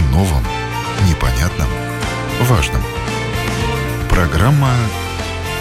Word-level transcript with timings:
О 0.00 0.12
новом, 0.12 0.42
непонятном, 1.06 1.68
важном. 2.42 2.80
Программа 4.08 4.72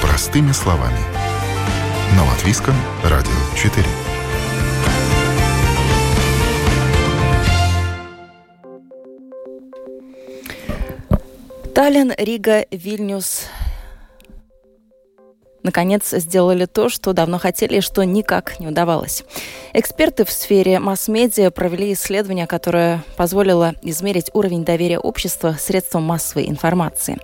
«Простыми 0.02 0.54
словами». 0.54 1.00
На 2.16 2.24
Латвийском 2.24 2.74
радио 3.04 3.32
4. 3.58 3.86
Таллин, 11.76 12.14
Рига, 12.18 12.66
Вильнюс, 12.72 13.48
наконец 15.70 16.10
сделали 16.10 16.66
то, 16.66 16.90
что 16.90 17.14
давно 17.14 17.38
хотели 17.38 17.78
и 17.78 17.82
что 17.82 18.04
никак 18.04 18.60
не 18.60 18.68
удавалось. 18.68 19.24
Эксперты 19.74 20.26
в 20.26 20.32
сфере 20.32 20.80
масс-медиа 20.80 21.52
провели 21.52 21.94
исследование, 21.94 22.48
которое 22.48 23.04
позволило 23.18 23.76
измерить 23.84 24.32
уровень 24.34 24.66
доверия 24.66 24.98
общества 24.98 25.56
средствам 25.60 26.04
массовой 26.04 26.50
информации. 26.50 27.20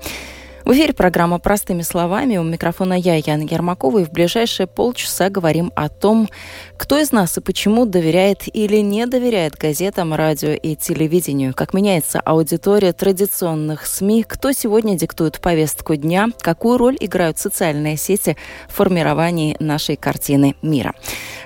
В 0.65 0.71
эфире 0.71 0.93
программа 0.93 1.37
«Простыми 1.37 1.83
словами». 1.83 2.37
У 2.37 2.43
микрофона 2.43 2.95
я, 2.95 3.17
Яна 3.17 3.43
Ермакова, 3.43 3.99
и 3.99 4.03
в 4.03 4.09
ближайшие 4.09 4.65
полчаса 4.65 5.29
говорим 5.29 5.71
о 5.75 5.89
том, 5.89 6.27
кто 6.75 6.97
из 6.97 7.11
нас 7.11 7.37
и 7.37 7.41
почему 7.41 7.85
доверяет 7.85 8.45
или 8.51 8.77
не 8.77 9.05
доверяет 9.05 9.53
газетам, 9.57 10.15
радио 10.15 10.53
и 10.53 10.75
телевидению, 10.75 11.53
как 11.53 11.75
меняется 11.75 12.19
аудитория 12.19 12.93
традиционных 12.93 13.85
СМИ, 13.85 14.23
кто 14.27 14.53
сегодня 14.53 14.97
диктует 14.97 15.39
повестку 15.39 15.95
дня, 15.95 16.29
какую 16.41 16.79
роль 16.79 16.97
играют 16.99 17.37
социальные 17.37 17.95
сети 17.95 18.35
в 18.67 18.73
формировании 18.73 19.55
нашей 19.59 19.97
картины 19.97 20.55
мира. 20.63 20.95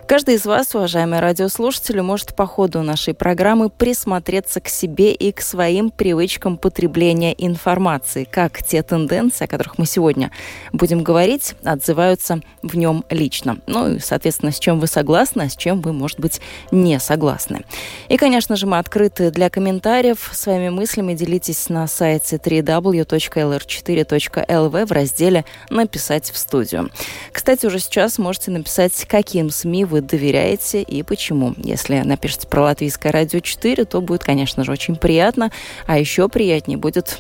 Каждый 0.07 0.35
из 0.35 0.45
вас, 0.45 0.73
уважаемые 0.73 1.19
радиослушатели, 1.19 1.99
может 1.99 2.35
по 2.35 2.47
ходу 2.47 2.83
нашей 2.83 3.13
программы 3.13 3.69
присмотреться 3.69 4.61
к 4.61 4.69
себе 4.69 5.13
и 5.13 5.33
к 5.33 5.41
своим 5.41 5.91
привычкам 5.91 6.57
потребления 6.57 7.35
информации, 7.37 8.23
как 8.23 8.65
те 8.65 8.81
тенденции, 8.81 9.08
о 9.17 9.47
которых 9.47 9.77
мы 9.77 9.85
сегодня 9.85 10.31
будем 10.71 11.03
говорить, 11.03 11.55
отзываются 11.63 12.41
в 12.61 12.77
нем 12.77 13.03
лично. 13.09 13.57
Ну 13.67 13.95
и, 13.95 13.99
соответственно, 13.99 14.51
с 14.51 14.59
чем 14.59 14.79
вы 14.79 14.87
согласны, 14.87 15.43
а 15.43 15.49
с 15.49 15.55
чем 15.55 15.81
вы, 15.81 15.93
может 15.93 16.19
быть, 16.19 16.41
не 16.71 16.99
согласны. 16.99 17.63
И, 18.07 18.17
конечно 18.17 18.55
же, 18.55 18.67
мы 18.67 18.77
открыты 18.77 19.31
для 19.31 19.49
комментариев. 19.49 20.29
Своими 20.33 20.69
мыслями 20.69 21.13
делитесь 21.13 21.69
на 21.69 21.87
сайте 21.87 22.37
www.lr4.lv 22.37 24.85
в 24.85 24.91
разделе 24.91 25.45
«Написать 25.69 26.31
в 26.31 26.37
студию». 26.37 26.89
Кстати, 27.31 27.65
уже 27.65 27.79
сейчас 27.79 28.17
можете 28.17 28.51
написать, 28.51 29.05
каким 29.07 29.49
СМИ 29.49 29.85
вы 29.85 30.01
доверяете 30.01 30.81
и 30.81 31.03
почему. 31.03 31.53
Если 31.57 31.99
напишите 31.99 32.47
про 32.47 32.63
Латвийское 32.63 33.11
радио 33.11 33.39
4, 33.39 33.85
то 33.85 34.01
будет, 34.01 34.23
конечно 34.23 34.63
же, 34.63 34.71
очень 34.71 34.95
приятно. 34.95 35.51
А 35.85 35.97
еще 35.97 36.29
приятнее 36.29 36.77
будет 36.77 37.19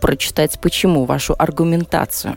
прочитать, 0.00 0.58
почему, 0.60 1.04
вашу 1.04 1.34
аргументацию. 1.38 2.36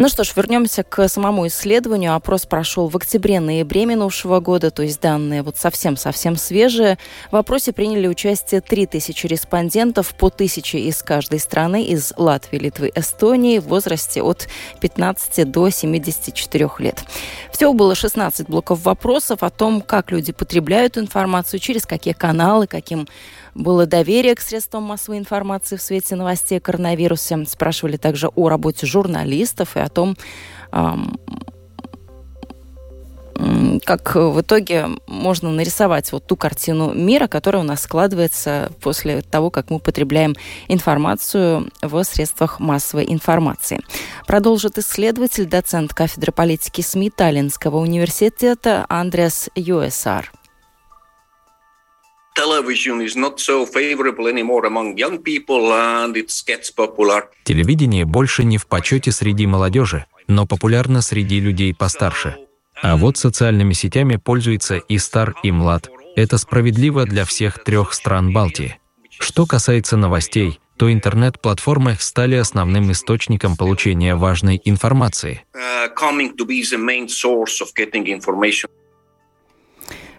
Ну 0.00 0.08
что 0.08 0.22
ж, 0.22 0.32
вернемся 0.36 0.84
к 0.84 1.08
самому 1.08 1.48
исследованию. 1.48 2.14
Опрос 2.14 2.46
прошел 2.46 2.86
в 2.86 2.96
октябре-ноябре 2.96 3.84
минувшего 3.84 4.38
года, 4.38 4.70
то 4.70 4.84
есть 4.84 5.00
данные 5.00 5.42
вот 5.42 5.56
совсем-совсем 5.56 6.36
свежие. 6.36 6.98
В 7.32 7.36
опросе 7.36 7.72
приняли 7.72 8.06
участие 8.06 8.60
3000 8.60 9.26
респондентов, 9.26 10.14
по 10.14 10.28
1000 10.28 10.78
из 10.78 11.02
каждой 11.02 11.40
страны, 11.40 11.82
из 11.82 12.12
Латвии, 12.16 12.58
Литвы, 12.58 12.92
Эстонии, 12.94 13.58
в 13.58 13.64
возрасте 13.64 14.22
от 14.22 14.46
15 14.80 15.50
до 15.50 15.68
74 15.68 16.70
лет. 16.78 17.02
Всего 17.50 17.74
было 17.74 17.96
16 17.96 18.48
блоков 18.48 18.84
вопросов 18.84 19.42
о 19.42 19.50
том, 19.50 19.80
как 19.80 20.12
люди 20.12 20.30
потребляют 20.30 20.96
информацию, 20.96 21.58
через 21.58 21.86
какие 21.86 22.14
каналы, 22.14 22.68
каким 22.68 23.08
было 23.54 23.86
доверие 23.86 24.34
к 24.34 24.40
средствам 24.40 24.84
массовой 24.84 25.18
информации 25.18 25.76
в 25.76 25.82
свете 25.82 26.16
новостей 26.16 26.58
о 26.58 26.60
коронавирусе. 26.60 27.44
Спрашивали 27.46 27.96
также 27.96 28.28
о 28.28 28.48
работе 28.48 28.86
журналистов 28.86 29.76
и 29.76 29.80
о 29.80 29.88
том, 29.88 30.16
как 33.84 34.16
в 34.16 34.40
итоге 34.40 34.88
можно 35.06 35.50
нарисовать 35.50 36.10
вот 36.10 36.26
ту 36.26 36.36
картину 36.36 36.92
мира, 36.92 37.28
которая 37.28 37.62
у 37.62 37.64
нас 37.64 37.82
складывается 37.82 38.72
после 38.80 39.22
того, 39.22 39.50
как 39.50 39.70
мы 39.70 39.78
потребляем 39.78 40.34
информацию 40.66 41.70
в 41.80 42.02
средствах 42.02 42.58
массовой 42.58 43.04
информации. 43.12 43.80
Продолжит 44.26 44.78
исследователь, 44.78 45.46
доцент 45.46 45.94
кафедры 45.94 46.32
политики 46.32 46.80
СМИ 46.80 47.10
Таллинского 47.10 47.78
университета 47.78 48.84
Андреас 48.88 49.50
Юэсар 49.54 50.32
Телевидение 57.42 58.04
больше 58.04 58.44
не 58.44 58.58
в 58.58 58.68
почете 58.68 59.10
среди 59.10 59.48
молодежи, 59.48 60.06
но 60.28 60.46
популярно 60.46 61.02
среди 61.02 61.40
людей 61.40 61.74
постарше. 61.74 62.36
А 62.80 62.96
вот 62.96 63.16
социальными 63.16 63.72
сетями 63.72 64.16
пользуется 64.16 64.76
и 64.76 64.98
стар, 64.98 65.34
и 65.42 65.50
млад. 65.50 65.90
Это 66.14 66.38
справедливо 66.38 67.06
для 67.06 67.24
всех 67.24 67.64
трех 67.64 67.92
стран 67.92 68.32
Балтии. 68.32 68.78
Что 69.18 69.44
касается 69.44 69.96
новостей, 69.96 70.60
то 70.76 70.92
интернет-платформы 70.92 71.96
стали 71.98 72.36
основным 72.36 72.92
источником 72.92 73.56
получения 73.56 74.14
важной 74.14 74.62
информации. 74.64 75.44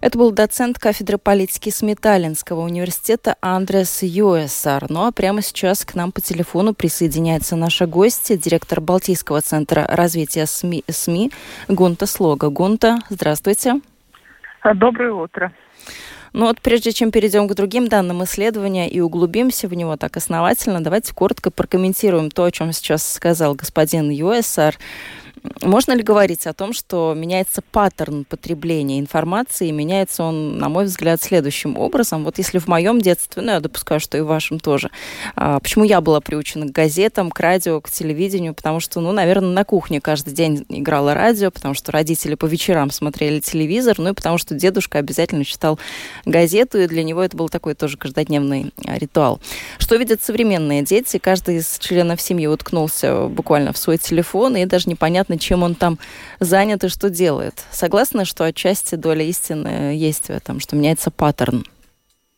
Это 0.02 0.18
был 0.18 0.32
доцент 0.32 0.80
кафедры 0.80 1.18
политики 1.18 1.70
СМИ 1.70 1.96
Таллинского 1.96 2.62
университета 2.62 3.36
Андрес 3.42 4.02
Юэсар. 4.02 4.86
Ну 4.90 5.06
а 5.06 5.12
прямо 5.12 5.42
сейчас 5.42 5.84
к 5.84 5.94
нам 5.96 6.14
по 6.14 6.22
телефону 6.22 6.74
присоединяется 6.74 7.58
наша 7.58 7.86
гостья, 7.86 8.38
директор 8.38 8.80
Балтийского 8.80 9.42
центра 9.42 9.86
развития 9.90 10.46
СМИ, 10.46 10.86
СМИ 10.88 11.32
Гунта 11.68 12.06
Слога. 12.06 12.50
Гунта, 12.50 13.00
здравствуйте. 13.10 13.82
Доброе 14.76 15.12
утро. 15.12 15.54
Ну 16.32 16.46
вот 16.46 16.62
прежде 16.62 16.92
чем 16.92 17.12
перейдем 17.12 17.48
к 17.48 17.56
другим 17.56 17.88
данным 17.88 18.24
исследования 18.24 18.90
и 18.90 19.00
углубимся 19.00 19.68
в 19.68 19.74
него 19.74 19.98
так 19.98 20.16
основательно, 20.16 20.84
давайте 20.84 21.14
коротко 21.14 21.50
прокомментируем 21.50 22.30
то, 22.30 22.44
о 22.44 22.52
чем 22.52 22.72
сейчас 22.72 23.14
сказал 23.14 23.56
господин 23.56 24.10
ЮСР. 24.12 24.78
Можно 25.62 25.94
ли 25.94 26.04
говорить 26.04 26.48
о 26.48 26.54
том, 26.54 26.74
что 26.74 27.14
меняется 27.16 27.62
паттерн 27.62 28.26
потребления 28.26 29.00
информации, 29.00 29.70
и 29.70 29.72
меняется 29.72 30.24
он, 30.24 30.58
на 30.58 30.70
мой 30.70 30.86
взгляд, 30.86 31.22
следующим 31.22 31.78
образом? 31.78 32.24
Вот 32.24 32.38
если 32.38 32.60
в 32.60 32.68
моем 32.68 33.00
детстве, 33.02 33.42
ну, 33.42 33.52
я 33.52 33.60
допускаю, 33.60 34.00
что 34.00 34.18
и 34.18 34.22
в 34.22 34.26
вашем 34.26 34.60
тоже, 34.60 34.90
а, 35.36 35.60
почему 35.60 35.84
я 35.86 36.02
была 36.02 36.22
приучена 36.22 36.68
к 36.68 36.72
газетам, 36.72 37.32
к 37.32 37.40
радио, 37.40 37.80
к 37.82 37.90
телевидению? 37.90 38.54
Потому 38.54 38.80
что, 38.80 39.00
ну, 39.02 39.12
наверное, 39.12 39.52
на 39.52 39.64
кухне 39.64 40.02
каждый 40.02 40.34
день 40.34 40.66
играло 40.70 41.14
радио, 41.14 41.52
потому 41.52 41.74
что 41.74 41.92
родители 41.92 42.36
по 42.36 42.46
вечерам 42.46 42.92
смотрели 42.92 43.40
телевизор, 43.40 43.96
ну 43.98 44.10
и 44.10 44.14
потому 44.14 44.38
что 44.38 44.56
дедушка 44.56 45.00
обязательно 45.00 45.46
читал 45.46 45.80
газету, 46.26 46.80
и 46.80 46.88
для 46.88 47.04
него 47.04 47.24
это 47.24 47.36
был 47.36 47.50
такой 47.50 47.76
тоже 47.76 47.98
каждодневный 47.98 48.74
а, 48.86 48.98
ритуал. 48.98 49.40
Что 49.78 49.96
видят 49.96 50.24
современные 50.24 50.82
дети? 50.82 51.18
Каждый 51.18 51.58
из 51.58 51.78
членов 51.80 52.22
семьи 52.22 52.48
уткнулся 52.48 53.26
буквально 53.28 53.74
в 53.74 53.78
свой 53.78 53.98
телефон, 53.98 54.56
и 54.56 54.66
даже 54.66 54.90
непонятно, 54.90 55.10
непонятно, 55.10 55.39
чем 55.40 55.64
он 55.64 55.76
там 55.76 55.98
занят 56.40 56.84
и 56.84 56.90
что 56.90 57.10
делает. 57.10 57.66
Согласна, 57.72 58.26
что 58.26 58.44
отчасти 58.44 58.96
доля 58.96 59.24
истины 59.24 59.96
есть 59.96 60.28
в 60.28 60.30
этом, 60.30 60.60
что 60.60 60.76
меняется 60.76 61.12
паттерн? 61.12 61.64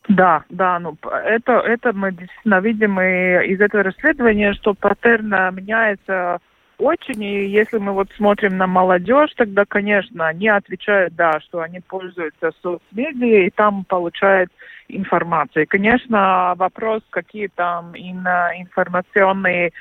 Да, 0.08 0.42
да, 0.48 0.78
ну 0.80 0.96
это, 1.24 1.52
это 1.60 1.92
мы 1.92 2.10
действительно 2.10 2.60
видим 2.60 3.00
и 3.00 3.46
из 3.52 3.60
этого 3.60 3.84
расследования, 3.84 4.52
что 4.54 4.74
паттерн 4.74 5.28
меняется 5.54 6.38
очень, 6.78 7.22
и 7.22 7.46
если 7.46 7.78
мы 7.78 7.92
вот 7.92 8.08
смотрим 8.16 8.56
на 8.56 8.66
молодежь, 8.66 9.30
тогда, 9.36 9.64
конечно, 9.64 10.26
они 10.26 10.48
отвечают, 10.48 11.14
да, 11.14 11.38
что 11.40 11.60
они 11.60 11.78
пользуются 11.78 12.50
соцмедиа 12.60 13.46
и 13.46 13.50
там 13.50 13.84
получают 13.84 14.50
информацию. 14.88 15.62
И, 15.62 15.66
конечно, 15.66 16.54
вопрос, 16.56 17.02
какие 17.10 17.46
там 17.54 17.94
информационные 17.94 19.68
Э, 19.68 19.72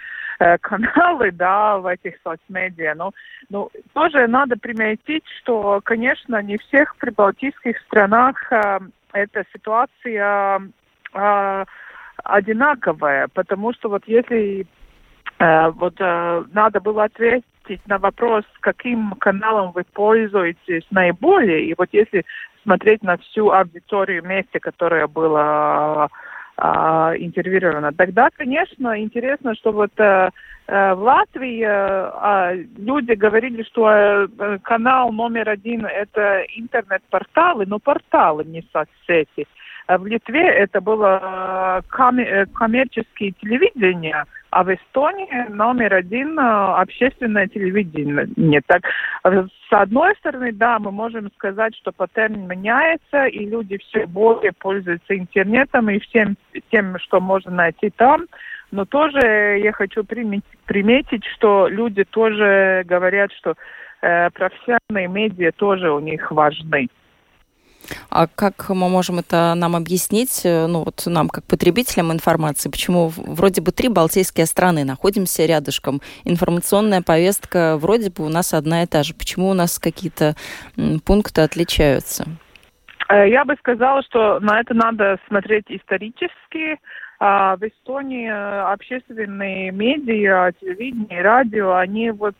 каналы, 0.62 1.32
да, 1.32 1.78
в 1.78 1.88
этих 1.88 2.16
соцмедиа. 2.24 2.96
Но, 2.96 3.12
ну, 3.50 3.70
тоже 3.94 4.28
надо 4.28 4.58
приметить, 4.58 5.24
что, 5.42 5.82
конечно, 5.84 6.42
не 6.42 6.58
всех 6.58 6.96
прибалтийских 6.98 7.78
странах 7.82 8.52
э, 8.52 8.80
эта 9.14 9.44
ситуация 9.54 10.62
э, 11.14 11.66
одинаковая, 12.24 13.28
потому 13.34 13.74
что 13.74 13.90
вот 13.90 14.04
если 14.08 14.66
э, 15.40 15.70
вот 15.72 15.96
э, 16.00 16.44
надо 16.54 16.80
было 16.80 17.06
ответить 17.06 17.86
на 17.86 17.98
вопрос, 17.98 18.44
каким 18.62 19.12
каналом 19.20 19.72
вы 19.72 19.84
пользуетесь 19.84 20.86
наиболее, 20.90 21.66
и 21.66 21.76
вот 21.78 21.90
если 21.92 22.26
смотреть 22.64 23.04
на 23.04 23.18
всю 23.18 23.52
аудиторию 23.52 24.24
вместе, 24.24 24.60
которая 24.60 25.08
была 25.08 26.10
а, 26.64 27.14
интервьюирована. 27.18 27.92
Тогда, 27.92 28.30
конечно, 28.38 29.02
интересно, 29.02 29.56
что 29.56 29.72
вот 29.72 29.92
э 29.98 30.30
в 30.68 31.00
Латвии 31.00 31.66
э, 31.68 32.66
люди 32.78 33.12
говорили, 33.14 33.64
что 33.64 33.90
э, 33.90 34.28
канал 34.60 35.12
номер 35.12 35.50
один 35.50 35.86
это 35.86 36.46
интернет-порталы, 36.56 37.66
но 37.66 37.80
порталы, 37.80 38.46
не 38.46 38.64
соцсети. 38.72 39.48
в 39.90 40.06
Литве 40.06 40.48
это 40.48 40.80
было 40.80 41.84
коммерческое 41.90 43.34
телевидение, 43.42 44.24
а 44.52 44.64
в 44.64 44.74
Эстонии 44.74 45.50
номер 45.50 45.94
один 45.94 46.38
общественное 46.38 47.48
телевидение. 47.48 48.62
Так, 48.68 48.84
с 49.24 49.72
одной 49.72 50.14
стороны, 50.18 50.52
да, 50.52 50.78
мы 50.78 50.92
можем 50.92 51.32
сказать, 51.38 51.76
что 51.78 51.94
паттерн 51.94 52.48
меняется, 52.48 53.26
и 53.28 53.46
люди 53.46 53.78
все 53.78 54.06
более 54.06 54.52
пользуются 54.52 55.18
интернетом 55.18 55.90
и 55.90 56.00
всем 56.00 56.36
тем, 56.70 57.00
что 57.00 57.22
можно 57.22 57.52
найти 57.52 57.90
там. 57.92 58.26
Но 58.72 58.84
тоже 58.86 59.60
я 59.64 59.72
хочу 59.72 60.04
приметить, 60.04 61.26
что 61.36 61.68
люди 61.68 62.04
тоже 62.04 62.84
говорят, 62.86 63.32
что 63.34 63.56
э, 64.02 64.30
профессиональные 64.32 65.08
медиа 65.08 65.52
тоже 65.54 65.92
у 65.92 66.00
них 66.00 66.30
важны. 66.32 66.88
А 68.10 68.28
как 68.28 68.70
мы 68.70 68.90
можем 68.90 69.20
это 69.20 69.54
нам 69.56 69.76
объяснить, 69.76 70.42
э, 70.44 70.68
ну 70.68 70.84
вот 70.84 71.04
нам 71.06 71.30
как 71.30 71.44
потребителям 71.46 72.12
информации, 72.12 72.70
почему 72.70 73.12
вроде 73.16 73.62
бы 73.62 73.72
три 73.72 73.90
балтийские 73.90 74.46
страны 74.46 74.84
находимся 74.84 75.46
рядышком, 75.46 76.02
информационная 76.24 77.02
повестка 77.02 77.78
вроде 77.78 78.10
бы 78.10 78.26
у 78.26 78.30
нас 78.30 78.54
одна 78.54 78.84
и 78.84 78.88
та 78.88 79.04
же, 79.04 79.14
почему 79.14 79.50
у 79.50 79.54
нас 79.54 79.80
какие-то 79.80 80.36
пункты 81.06 81.42
отличаются? 81.42 82.26
Э, 83.10 83.30
я 83.30 83.46
бы 83.46 83.56
сказала, 83.60 84.02
что 84.04 84.40
на 84.40 84.60
это 84.60 84.74
надо 84.74 85.18
смотреть 85.28 85.66
исторически, 85.70 86.80
а 87.20 87.56
в 87.58 87.64
Эстонии 87.64 88.30
э, 88.30 88.62
общественные 88.72 89.72
медиа, 89.72 90.52
телевидение, 90.60 91.22
радио, 91.22 91.74
они 91.74 92.12
вот 92.12 92.36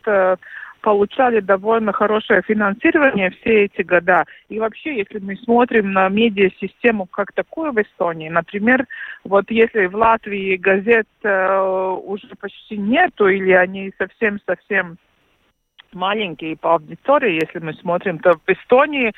получали 0.82 1.40
довольно 1.40 1.92
хорошее 1.92 2.42
финансирование 2.46 3.30
все 3.30 3.64
эти 3.64 3.82
года. 3.82 4.24
И 4.48 4.58
вообще, 4.58 4.98
если 4.98 5.18
мы 5.20 5.36
смотрим 5.36 5.92
на 5.92 6.08
медиасистему 6.08 7.06
как 7.06 7.32
такую 7.32 7.72
в 7.72 7.80
Эстонии, 7.80 8.28
например, 8.28 8.86
вот 9.24 9.50
если 9.50 9.86
в 9.86 9.94
Латвии 9.94 10.56
газет 10.56 11.08
э, 11.22 11.58
уже 12.04 12.28
почти 12.38 12.76
нету 12.76 13.28
или 13.28 13.52
они 13.52 13.92
совсем-совсем 13.96 14.98
маленькие 15.92 16.56
по 16.56 16.74
аудитории, 16.74 17.40
если 17.40 17.60
мы 17.60 17.74
смотрим, 17.74 18.18
то 18.18 18.32
в 18.34 18.50
Эстонии 18.50 19.12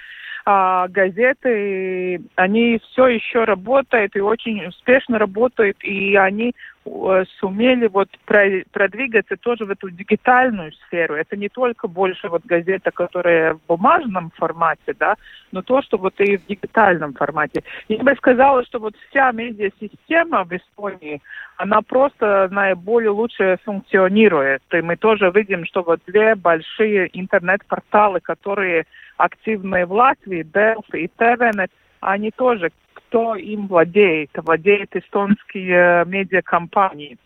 а, 0.46 0.88
газеты, 0.88 2.20
они 2.35 2.79
все 2.91 3.06
еще 3.06 3.44
работают 3.44 4.14
и 4.14 4.20
очень 4.20 4.67
успешно 4.67 5.19
работают, 5.19 5.82
и 5.82 6.17
они 6.17 6.55
э, 6.85 7.25
сумели 7.41 7.87
вот 7.87 8.11
продвигаться 8.26 9.37
тоже 9.38 9.64
в 9.64 9.70
эту 9.70 9.88
дигитальную 9.88 10.73
сферу. 10.73 11.14
Это 11.14 11.35
не 11.38 11.49
только 11.49 11.88
больше 11.88 12.29
вот 12.29 12.44
газета, 12.44 12.91
которая 12.91 13.55
в 13.55 13.61
бумажном 13.69 14.32
формате, 14.37 14.94
да, 14.99 15.14
но 15.50 15.62
то, 15.62 15.81
что 15.81 15.96
вот 15.96 16.20
и 16.20 16.37
в 16.37 16.46
дигитальном 16.46 17.14
формате. 17.14 17.62
Я 17.88 18.02
бы 18.02 18.14
сказала, 18.17 18.67
что 18.67 18.81
вот 18.81 18.94
вся 19.08 19.32
медиасистема 19.32 20.44
в 20.44 20.52
Эстонии, 20.52 21.23
она 21.56 21.81
просто 21.81 22.49
наиболее 22.50 23.11
лучше 23.11 23.56
функционирует. 23.64 24.62
И 24.73 24.82
мы 24.82 24.96
тоже 24.96 25.31
видим, 25.35 25.64
что 25.64 25.82
вот 25.82 26.00
две 26.06 26.35
большие 26.35 27.08
интернет-порталы, 27.19 28.20
которые 28.20 28.85
активные 29.16 29.87
в 29.87 29.93
Латвии, 29.93 30.44
Delphi 30.44 31.00
и 31.00 31.11
TVNet, 31.19 31.70
они 32.00 32.31
тоже, 32.31 32.70
кто 32.93 33.37
им 33.37 33.66
владеет, 33.66 34.31
владеет 34.34 34.94
эстонские 34.96 36.02
э, 36.02 36.05
медиакомпании. 36.05 37.16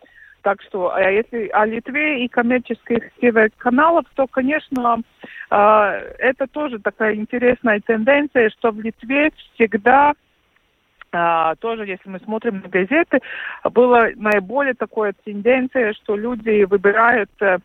Так 0.42 0.62
что, 0.62 0.94
а 0.94 1.10
если 1.10 1.48
о 1.48 1.66
Литве 1.66 2.24
и 2.24 2.28
коммерческих 2.28 3.10
ТВ-каналов, 3.20 4.04
то, 4.14 4.26
конечно, 4.26 5.02
э, 5.50 5.56
это 6.18 6.46
тоже 6.46 6.78
такая 6.78 7.14
интересная 7.14 7.80
тенденция, 7.80 8.50
что 8.50 8.70
в 8.70 8.80
Литве 8.80 9.32
всегда 9.54 10.14
а, 11.10 11.54
тоже, 11.56 11.86
если 11.86 12.08
мы 12.08 12.18
смотрим 12.20 12.60
на 12.60 12.68
газеты, 12.68 13.20
была 13.64 14.08
наиболее 14.16 14.74
такая 14.74 15.14
тенденция, 15.24 15.94
что 15.94 16.16
люди 16.16 16.64
выбирают 16.64 17.30
э, 17.40 17.58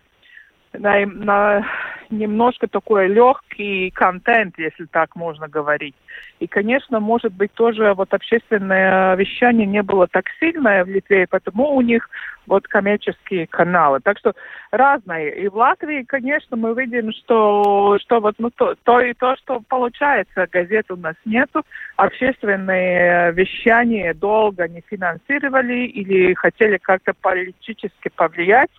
на, 0.74 1.06
на 1.06 1.66
немножко 2.10 2.68
такой 2.68 3.08
легкий 3.08 3.92
контент, 3.92 4.56
если 4.58 4.86
так 4.86 5.16
можно 5.16 5.48
говорить. 5.48 5.96
И, 6.40 6.48
конечно, 6.48 7.00
может 7.00 7.34
быть, 7.34 7.52
тоже 7.54 7.94
вот 7.94 8.14
общественное 8.14 9.16
вещание 9.16 9.66
не 9.66 9.82
было 9.82 10.08
так 10.08 10.26
сильное 10.40 10.84
в 10.84 10.90
Литве, 10.90 11.26
потому 11.28 11.76
у 11.76 11.82
них 11.82 12.10
вот 12.46 12.68
коммерческие 12.68 13.48
каналы. 13.48 14.00
Так 14.02 14.20
что 14.20 14.34
разные. 14.72 15.44
И 15.44 15.48
в 15.48 15.56
Латвии, 15.56 16.04
конечно, 16.04 16.58
мы 16.58 16.74
видим, 16.74 17.12
что, 17.14 17.98
что 18.02 18.20
вот 18.20 18.36
ну, 18.38 18.50
то, 18.50 18.76
то 18.84 19.00
и 19.00 19.14
то, 19.14 19.36
что 19.38 19.62
получается. 19.68 20.48
Газет 20.52 20.92
у 20.92 20.98
нас 20.98 21.16
нету. 21.26 21.64
Общественные 21.96 23.32
вещания 23.32 24.14
долго 24.14 24.68
не 24.68 24.82
финансировали 24.82 25.86
или 25.86 26.34
хотели 26.34 26.78
как-то 26.78 27.14
политически 27.22 28.10
повлиять. 28.16 28.72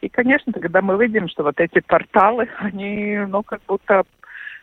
И, 0.00 0.08
конечно, 0.08 0.52
тогда 0.52 0.80
мы 0.80 0.96
видим, 1.02 1.28
что 1.28 1.42
вот 1.42 1.60
эти 1.60 1.80
порталы, 1.80 2.48
они, 2.58 3.18
ну, 3.28 3.42
как 3.42 3.60
будто 3.66 4.04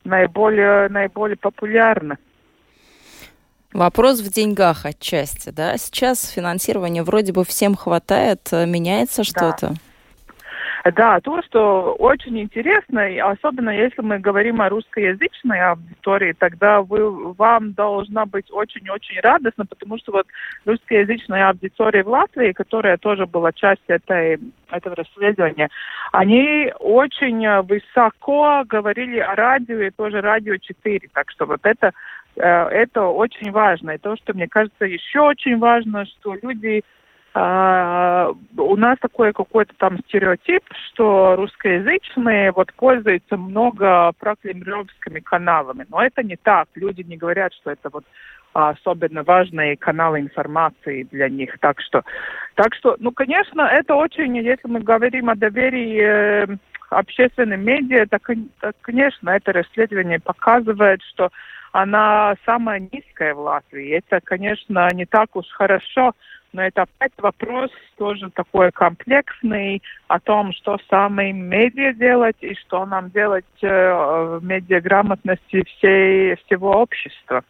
наиболее, 0.04 0.90
наиболее 0.90 1.38
популярны. 1.38 2.18
Вопрос 3.74 4.22
в 4.22 4.32
деньгах 4.32 4.86
отчасти, 4.86 5.50
да? 5.50 5.78
Сейчас 5.78 6.30
финансирования 6.30 7.04
вроде 7.04 7.34
бы 7.34 7.44
всем 7.44 7.76
хватает, 7.76 8.50
меняется 8.52 9.24
что-то? 9.24 9.70
Да. 9.70 9.76
Да, 10.96 11.20
то, 11.22 11.42
что 11.42 11.96
очень 11.96 12.40
интересно, 12.40 13.04
особенно 13.32 13.72
если 13.72 14.02
мы 14.02 14.20
говорим 14.20 14.62
о 14.62 14.70
русскоязычной 14.70 15.60
аудитории, 15.60 16.34
тогда 16.38 16.82
вы, 16.82 17.34
вам 17.34 17.74
должна 17.74 18.26
быть 18.26 18.46
очень-очень 18.52 19.20
радостно, 19.22 19.66
потому 19.66 19.98
что 19.98 20.12
вот 20.12 20.28
русскоязычная 20.66 21.50
аудитория 21.50 22.04
в 22.04 22.10
Латвии, 22.10 22.52
которая 22.52 22.98
тоже 22.98 23.26
была 23.26 23.52
частью 23.54 23.96
этой, 23.96 24.40
этого 24.70 24.96
расследования, 24.96 25.70
они 26.12 26.72
очень 26.80 27.62
высоко 27.64 28.64
говорили 28.68 29.18
о 29.18 29.36
радио 29.36 29.80
и 29.80 29.90
тоже 29.90 30.22
радио 30.22 30.58
4. 30.58 31.10
Так 31.12 31.32
что 31.32 31.48
вот 31.48 31.62
это, 31.64 31.92
э, 32.36 32.42
это 32.42 33.08
очень 33.08 33.52
важно. 33.52 33.92
И 33.92 33.98
то, 33.98 34.16
что 34.16 34.34
мне 34.34 34.48
кажется 34.48 34.86
еще 34.86 35.22
очень 35.22 35.58
важно, 35.58 36.06
что 36.06 36.36
люди 36.42 36.84
у 37.40 38.76
нас 38.76 38.98
такой 39.00 39.34
какой-то 39.34 39.74
там 39.78 40.00
стереотип, 40.08 40.64
что 40.88 41.36
русскоязычные 41.36 42.52
вот 42.52 42.74
пользуются 42.74 43.38
много 43.38 44.12
прокремлевскими 44.20 45.20
каналами. 45.20 45.86
Но 45.90 46.02
это 46.02 46.24
не 46.24 46.36
так. 46.36 46.68
Люди 46.76 47.02
не 47.02 47.18
говорят, 47.18 47.54
что 47.54 47.72
это 47.72 47.90
вот 47.92 48.06
особенно 48.54 49.24
важные 49.24 49.78
каналы 49.78 50.20
информации 50.20 51.04
для 51.04 51.30
них. 51.30 51.58
Так 51.60 51.80
что, 51.82 52.04
так 52.56 52.74
что, 52.74 52.96
ну, 53.00 53.12
конечно, 53.12 53.62
это 53.62 53.94
очень, 53.96 54.36
если 54.38 54.68
мы 54.68 54.80
говорим 54.80 55.30
о 55.30 55.36
доверии 55.36 56.02
э, 56.02 56.58
общественным 56.90 57.64
медиа, 57.64 58.08
так, 58.08 58.28
так, 58.60 58.76
конечно, 58.82 59.30
это 59.30 59.54
расследование 59.54 60.20
показывает, 60.20 61.02
что 61.04 61.30
она 61.72 62.36
самая 62.46 62.80
низкая 62.80 63.36
в 63.36 63.40
Латвии. 63.40 63.92
Это, 63.92 64.22
конечно, 64.24 64.90
не 64.94 65.06
так 65.06 65.36
уж 65.36 65.46
хорошо, 65.50 66.14
но 66.54 66.64
это 66.64 66.84
опять 66.84 67.12
вопрос 67.18 67.72
тоже 67.98 68.30
такой 68.32 68.72
комплексный 68.72 69.82
о 70.08 70.20
том, 70.20 70.54
что 70.54 70.78
самой 70.90 71.32
медиа 71.34 71.94
делать 71.94 72.38
и 72.42 72.56
что 72.56 72.86
нам 72.86 73.10
делать 73.12 73.46
э, 73.62 73.68
в 73.68 74.44
медиаграмотности 74.44 75.64
всей, 75.64 76.36
всего 76.46 76.72
общества. 76.72 77.44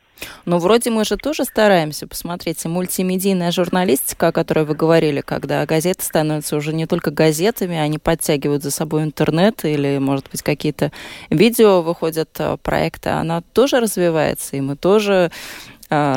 Ну, 0.45 0.57
вроде 0.57 0.89
мы 0.89 1.05
же 1.05 1.17
тоже 1.17 1.43
стараемся. 1.43 2.07
Посмотрите, 2.07 2.69
мультимедийная 2.69 3.51
журналистика, 3.51 4.27
о 4.27 4.31
которой 4.31 4.65
вы 4.65 4.73
говорили, 4.75 5.21
когда 5.21 5.65
газеты 5.65 6.03
становятся 6.03 6.55
уже 6.55 6.73
не 6.73 6.87
только 6.87 7.11
газетами, 7.11 7.77
они 7.77 7.99
подтягивают 7.99 8.63
за 8.63 8.71
собой 8.71 9.03
интернет 9.03 9.63
или, 9.65 9.97
может 9.99 10.29
быть, 10.31 10.41
какие-то 10.41 10.91
видео 11.29 11.81
выходят 11.81 12.29
э, 12.39 12.57
проекты, 12.61 13.09
она 13.09 13.41
тоже 13.53 13.79
развивается, 13.79 14.55
и 14.55 14.61
мы 14.61 14.75
тоже 14.75 15.31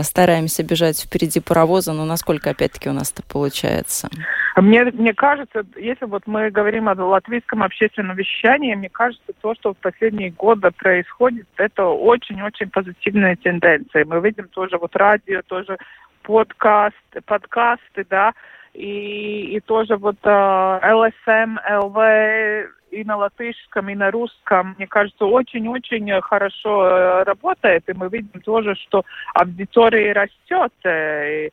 стараемся 0.02 0.62
бежать 0.62 1.00
впереди 1.00 1.40
паровоза, 1.40 1.92
но 1.92 2.04
насколько, 2.04 2.50
опять-таки, 2.50 2.88
у 2.88 2.92
нас 2.92 3.12
это 3.12 3.22
получается? 3.22 4.08
Мне, 4.56 4.84
мне 4.84 5.14
кажется, 5.14 5.64
если 5.76 6.06
вот 6.06 6.26
мы 6.26 6.50
говорим 6.50 6.88
о 6.88 6.94
латвийском 6.94 7.62
общественном 7.62 8.16
вещании, 8.16 8.74
мне 8.74 8.88
кажется, 8.88 9.32
то, 9.40 9.54
что 9.54 9.72
в 9.72 9.76
последние 9.76 10.30
годы 10.30 10.70
происходит, 10.70 11.46
это 11.56 11.86
очень-очень 11.86 12.68
позитивная 12.70 13.36
тенденция. 13.36 14.04
Мы 14.04 14.20
видим 14.20 14.48
тоже 14.48 14.76
вот 14.78 14.96
радио, 14.96 15.42
тоже 15.42 15.78
подкаст, 16.22 16.96
подкасты, 17.24 18.04
да, 18.08 18.32
и, 18.74 19.56
и 19.56 19.60
тоже 19.60 19.96
вот 19.96 20.16
э, 20.22 20.92
ЛСМ, 20.92 21.58
ЛВ 21.58 21.96
и 22.90 23.04
на 23.04 23.16
латышском, 23.16 23.88
и 23.88 23.94
на 23.94 24.10
русском, 24.10 24.74
мне 24.76 24.86
кажется, 24.86 25.24
очень-очень 25.24 26.20
хорошо 26.20 26.86
э, 26.86 27.22
работает, 27.24 27.88
и 27.88 27.92
мы 27.92 28.08
видим 28.08 28.40
тоже, 28.40 28.74
что 28.74 29.04
аудитория 29.34 30.12
растет, 30.12 30.72
э, 30.84 31.46
и 31.46 31.50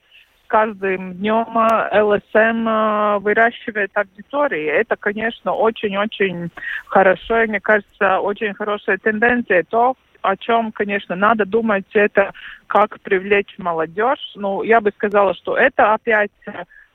каждым 0.47 1.13
днем 1.15 1.45
э, 1.57 2.01
ЛСМ 2.01 3.21
выращивает 3.23 3.91
аудитории. 3.93 4.65
Это, 4.65 4.95
конечно, 4.95 5.53
очень-очень 5.53 6.49
хорошо, 6.87 7.41
и 7.41 7.47
мне 7.47 7.59
кажется, 7.59 8.19
очень 8.19 8.53
хорошая 8.53 8.97
тенденция. 8.97 9.63
То, 9.63 9.95
о 10.21 10.37
чем, 10.37 10.71
конечно, 10.71 11.15
надо 11.15 11.45
думать, 11.45 11.85
это 11.93 12.31
как 12.67 12.99
привлечь 13.01 13.55
молодежь. 13.57 14.33
Ну, 14.35 14.63
я 14.63 14.81
бы 14.81 14.91
сказала, 14.91 15.33
что 15.35 15.57
это 15.57 15.93
опять 15.93 16.31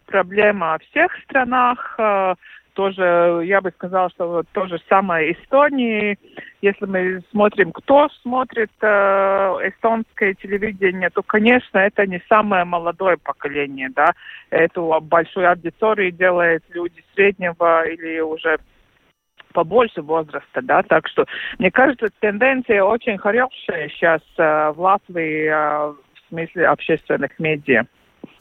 проблема 0.05 0.73
во 0.73 0.79
всех 0.79 1.13
странах. 1.25 1.95
Э, 1.99 2.35
тоже, 2.75 3.43
я 3.45 3.61
бы 3.61 3.71
сказала, 3.71 4.09
что 4.11 4.29
вот 4.29 4.47
то 4.53 4.67
же 4.67 4.81
самое 4.89 5.33
Эстонии. 5.33 6.19
Если 6.63 6.87
мы 6.87 7.23
смотрим, 7.31 7.73
кто 7.73 8.09
смотрит 8.23 8.71
э, 8.81 8.87
эстонское 8.89 10.35
телевидение, 10.35 11.11
то, 11.11 11.23
конечно, 11.23 11.79
это 11.79 12.07
не 12.07 12.23
самое 12.29 12.65
молодое 12.65 13.19
поколение, 13.19 13.91
да. 13.95 14.13
Эту 14.51 14.99
большую 15.03 15.51
аудиторию 15.51 16.13
делают 16.13 16.65
люди 16.71 17.05
среднего 17.15 17.87
или 17.87 18.21
уже 18.21 18.59
побольше 19.53 20.01
возраста, 20.01 20.63
да, 20.63 20.83
так 20.83 21.07
что 21.09 21.27
мне 21.59 21.71
кажется, 21.71 22.09
тенденция 22.21 22.83
очень 22.83 23.19
хорошая 23.19 23.89
сейчас 23.91 24.23
э, 24.39 24.73
в 24.75 24.81
Латвии 24.81 25.47
э, 25.47 25.93
в 25.93 26.29
смысле 26.29 26.69
общественных 26.69 27.39
медиа. 27.39 27.85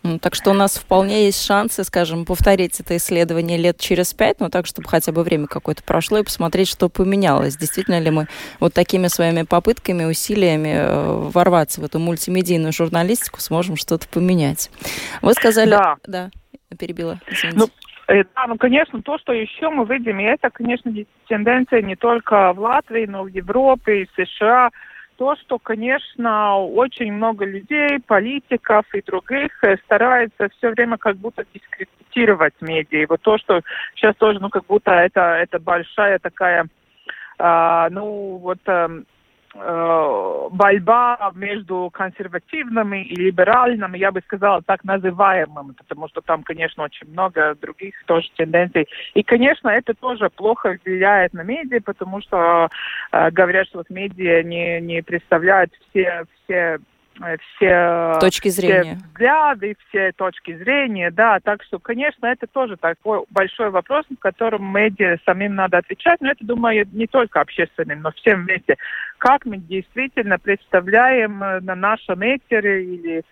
Ну, 0.03 0.17
так 0.17 0.33
что 0.33 0.49
у 0.49 0.53
нас 0.53 0.77
вполне 0.77 1.25
есть 1.25 1.45
шансы, 1.45 1.83
скажем, 1.83 2.25
повторить 2.25 2.79
это 2.79 2.97
исследование 2.97 3.57
лет 3.57 3.77
через 3.77 4.13
пять, 4.13 4.39
но 4.39 4.49
так, 4.49 4.65
чтобы 4.65 4.87
хотя 4.87 5.11
бы 5.11 5.23
время 5.23 5.45
какое-то 5.45 5.83
прошло 5.83 6.17
и 6.17 6.23
посмотреть, 6.23 6.69
что 6.69 6.89
поменялось. 6.89 7.55
Действительно 7.55 7.99
ли 7.99 8.09
мы 8.09 8.27
вот 8.59 8.73
такими 8.73 9.07
своими 9.07 9.43
попытками, 9.43 10.05
усилиями 10.05 10.73
э, 10.73 11.29
ворваться 11.29 11.81
в 11.81 11.85
эту 11.85 11.99
мультимедийную 11.99 12.73
журналистику 12.73 13.39
сможем 13.39 13.75
что-то 13.75 14.07
поменять. 14.07 14.71
Вы 15.21 15.33
сказали... 15.33 15.71
Да. 15.71 15.95
Да, 16.07 16.29
перебила, 16.79 17.19
извините. 17.27 17.59
Ну, 17.59 18.13
э, 18.15 18.23
да, 18.35 18.47
ну, 18.47 18.57
конечно, 18.57 19.01
то, 19.03 19.19
что 19.19 19.33
еще 19.33 19.69
мы 19.69 19.85
видим, 19.85 20.19
и 20.19 20.23
это, 20.23 20.49
конечно, 20.49 20.91
тенденция 21.27 21.83
не 21.83 21.95
только 21.95 22.53
в 22.53 22.59
Латвии, 22.59 23.05
но 23.05 23.27
и 23.27 23.31
в 23.31 23.35
Европе, 23.35 24.01
и 24.01 24.05
в 24.07 24.25
США, 24.25 24.71
то, 25.21 25.35
что, 25.35 25.59
конечно, 25.59 26.57
очень 26.57 27.13
много 27.13 27.45
людей, 27.45 27.99
политиков 28.07 28.83
и 28.91 29.03
других 29.03 29.51
э, 29.63 29.77
стараются 29.85 30.49
все 30.57 30.71
время 30.71 30.97
как 30.97 31.17
будто 31.17 31.45
дискредитировать 31.53 32.55
медиа. 32.59 33.03
И 33.03 33.05
вот 33.05 33.21
то, 33.21 33.37
что 33.37 33.61
сейчас 33.93 34.15
тоже, 34.15 34.39
ну, 34.39 34.49
как 34.49 34.65
будто 34.65 34.89
это, 34.89 35.21
это 35.35 35.59
большая 35.59 36.17
такая, 36.17 36.65
а, 37.37 37.87
ну, 37.91 38.37
вот... 38.37 38.57
Э, 38.65 38.89
борьба 39.53 41.31
между 41.35 41.89
консервативными 41.91 43.03
и 43.03 43.15
либеральными, 43.15 43.97
я 43.97 44.11
бы 44.11 44.21
сказала, 44.21 44.61
так 44.61 44.83
называемыми, 44.83 45.73
потому 45.73 46.07
что 46.07 46.21
там, 46.21 46.43
конечно, 46.43 46.83
очень 46.83 47.09
много 47.11 47.55
других 47.55 47.95
тоже 48.05 48.29
тенденций. 48.37 48.87
И, 49.13 49.23
конечно, 49.23 49.69
это 49.69 49.93
тоже 49.93 50.29
плохо 50.29 50.77
влияет 50.85 51.33
на 51.33 51.43
медиа, 51.43 51.81
потому 51.83 52.21
что 52.21 52.69
э, 53.11 53.31
говорят, 53.31 53.67
что 53.67 53.79
вот 53.79 53.89
медиа 53.89 54.43
не, 54.43 54.79
не 54.79 55.01
представляют 55.01 55.71
все, 55.89 56.25
все 56.43 56.51
Э, 56.51 56.77
все 57.55 58.17
точки 58.19 58.49
зрения. 58.49 58.95
Все 58.95 59.05
взгляды, 59.07 59.75
все 59.87 60.11
точки 60.13 60.55
зрения, 60.57 61.11
да, 61.11 61.39
так 61.39 61.63
что, 61.63 61.79
конечно, 61.79 62.25
это 62.25 62.47
тоже 62.47 62.77
такой 62.77 63.23
большой 63.29 63.69
вопрос, 63.69 64.05
на 64.09 64.17
котором 64.17 64.73
медиа 64.73 65.17
самим 65.25 65.55
надо 65.55 65.77
отвечать, 65.77 66.21
но 66.21 66.31
это, 66.31 66.45
думаю, 66.45 66.87
не 66.91 67.07
только 67.07 67.41
общественным, 67.41 68.01
но 68.01 68.11
всем 68.11 68.45
вместе. 68.45 68.77
Как 69.17 69.45
мы 69.45 69.57
действительно 69.57 70.39
представляем 70.39 71.43
э, 71.43 71.59
на 71.61 71.75
нашем 71.75 72.21
этере 72.21 72.85
или 72.85 73.23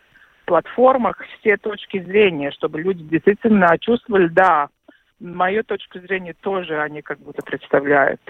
платформах 0.46 1.24
все 1.40 1.58
точки 1.58 2.02
зрения, 2.02 2.52
чтобы 2.52 2.82
люди 2.82 3.04
действительно 3.04 3.78
чувствовали, 3.80 4.28
да, 4.28 4.70
мою 5.20 5.64
точку 5.64 6.00
зрения 6.00 6.34
тоже 6.42 6.82
они 6.82 7.02
как 7.02 7.20
будто 7.20 7.44
представляют. 7.44 8.22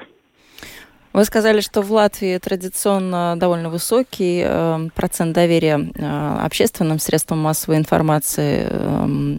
Вы 1.20 1.26
сказали, 1.26 1.60
что 1.60 1.82
в 1.82 1.92
Латвии 1.92 2.38
традиционно 2.38 3.36
довольно 3.36 3.70
высокий 3.70 4.42
э, 4.42 4.88
процент 4.96 5.34
доверия 5.34 5.92
э, 5.94 6.46
общественным 6.46 6.98
средствам 6.98 7.40
массовой 7.40 7.76
информации. 7.76 8.66
Э, 8.70 9.38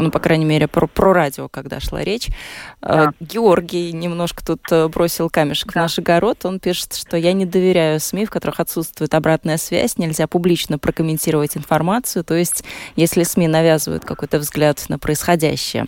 ну, 0.00 0.10
по 0.10 0.18
крайней 0.18 0.44
мере, 0.44 0.68
про, 0.68 0.86
про 0.86 1.12
радио, 1.12 1.48
когда 1.48 1.80
шла 1.80 2.02
речь. 2.02 2.28
Э, 2.82 3.06
да. 3.06 3.12
Георгий 3.20 3.92
немножко 3.92 4.44
тут 4.44 4.60
э, 4.70 4.88
бросил 4.88 5.30
камешек 5.30 5.72
да. 5.72 5.80
в 5.80 5.82
наш 5.82 5.98
огород. 5.98 6.44
Он 6.44 6.60
пишет, 6.60 6.94
что 6.94 7.16
я 7.16 7.32
не 7.32 7.46
доверяю 7.46 8.00
СМИ, 8.00 8.26
в 8.26 8.30
которых 8.30 8.60
отсутствует 8.60 9.14
обратная 9.14 9.56
связь, 9.56 9.98
нельзя 9.98 10.26
публично 10.26 10.78
прокомментировать 10.78 11.56
информацию, 11.56 12.24
то 12.24 12.34
есть 12.34 12.64
если 12.96 13.22
СМИ 13.22 13.48
навязывают 13.48 14.04
какой-то 14.04 14.38
взгляд 14.38 14.84
на 14.88 14.98
происходящее. 14.98 15.86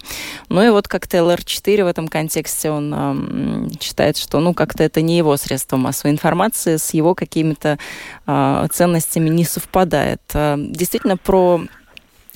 Ну 0.49 0.63
и 0.63 0.71
вот 0.71 0.89
как-то 0.89 1.19
ЛР4 1.19 1.85
в 1.85 1.87
этом 1.87 2.09
контексте, 2.09 2.71
он 2.71 2.93
э, 2.95 3.79
считает, 3.81 4.17
что 4.17 4.41
ну 4.41 4.55
как-то 4.55 4.83
это 4.83 5.03
не 5.03 5.17
его 5.17 5.37
средство 5.37 5.77
массовой 5.77 6.13
информации, 6.13 6.77
с 6.77 6.95
его 6.95 7.15
какими-то 7.15 7.79
э, 8.27 8.67
ценностями 8.73 9.29
не 9.29 9.45
совпадает. 9.45 10.21
Э, 10.35 10.57
действительно, 10.59 11.17
про 11.17 11.63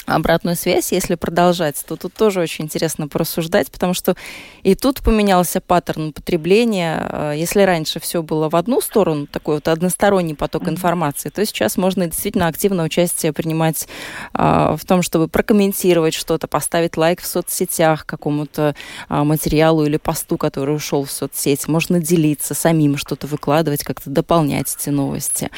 обратную 0.06 0.56
связь, 0.56 0.92
если 0.92 1.16
продолжать, 1.16 1.82
то 1.86 1.96
тут 1.96 2.14
тоже 2.14 2.40
очень 2.40 2.64
интересно 2.64 3.08
порассуждать, 3.08 3.70
потому 3.70 3.94
что 3.94 4.16
и 4.62 4.74
тут 4.74 5.02
поменялся 5.02 5.60
паттерн 5.60 6.12
потребления. 6.12 7.08
Э, 7.10 7.34
если 7.36 7.62
раньше 7.62 8.00
все 8.00 8.22
было 8.22 8.48
в 8.48 8.56
одну 8.56 8.80
сторону, 8.80 9.26
такой 9.26 9.56
вот 9.56 9.68
односторонний 9.68 10.34
поток 10.34 10.68
информации, 10.68 11.28
то 11.28 11.44
сейчас 11.44 11.76
можно 11.76 12.06
действительно 12.06 12.46
активно 12.46 12.84
участие 12.84 13.32
принимать 13.32 13.88
а, 14.32 14.76
в 14.76 14.84
том, 14.84 15.02
чтобы 15.02 15.28
прокомментировать 15.28 16.14
что-то, 16.14 16.46
поставить 16.46 16.96
лайк 16.96 17.20
в 17.20 17.26
соцсетях 17.26 18.06
какому-то 18.06 18.74
а, 19.08 19.24
материалу 19.24 19.84
или 19.84 19.96
посту, 19.96 20.36
который 20.36 20.74
ушел 20.74 21.04
в 21.04 21.10
соцсеть. 21.10 21.68
Можно 21.68 22.00
делиться 22.00 22.54
самим, 22.54 22.96
что-то 22.96 23.26
выкладывать, 23.26 23.84
как-то 23.84 24.10
дополнять 24.10 24.74
эти 24.78 24.90
новости. 24.90 25.50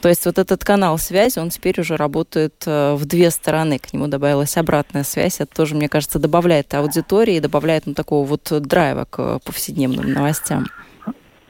То 0.00 0.08
есть 0.08 0.24
вот 0.26 0.38
этот 0.38 0.64
канал 0.64 0.98
связи, 0.98 1.38
он 1.38 1.50
теперь 1.50 1.80
уже 1.80 1.96
работает 1.96 2.54
в 2.66 3.04
две 3.04 3.30
стороны 3.30 3.78
к 3.90 3.92
нему 3.92 4.06
добавилась 4.06 4.56
обратная 4.56 5.04
связь. 5.04 5.40
Это 5.40 5.54
тоже, 5.54 5.74
мне 5.74 5.88
кажется, 5.88 6.18
добавляет 6.18 6.72
аудитории, 6.74 7.40
добавляет 7.40 7.86
ну, 7.86 7.94
такого 7.94 8.26
вот 8.26 8.52
драйва 8.62 9.04
к 9.04 9.40
повседневным 9.40 10.12
новостям. 10.12 10.66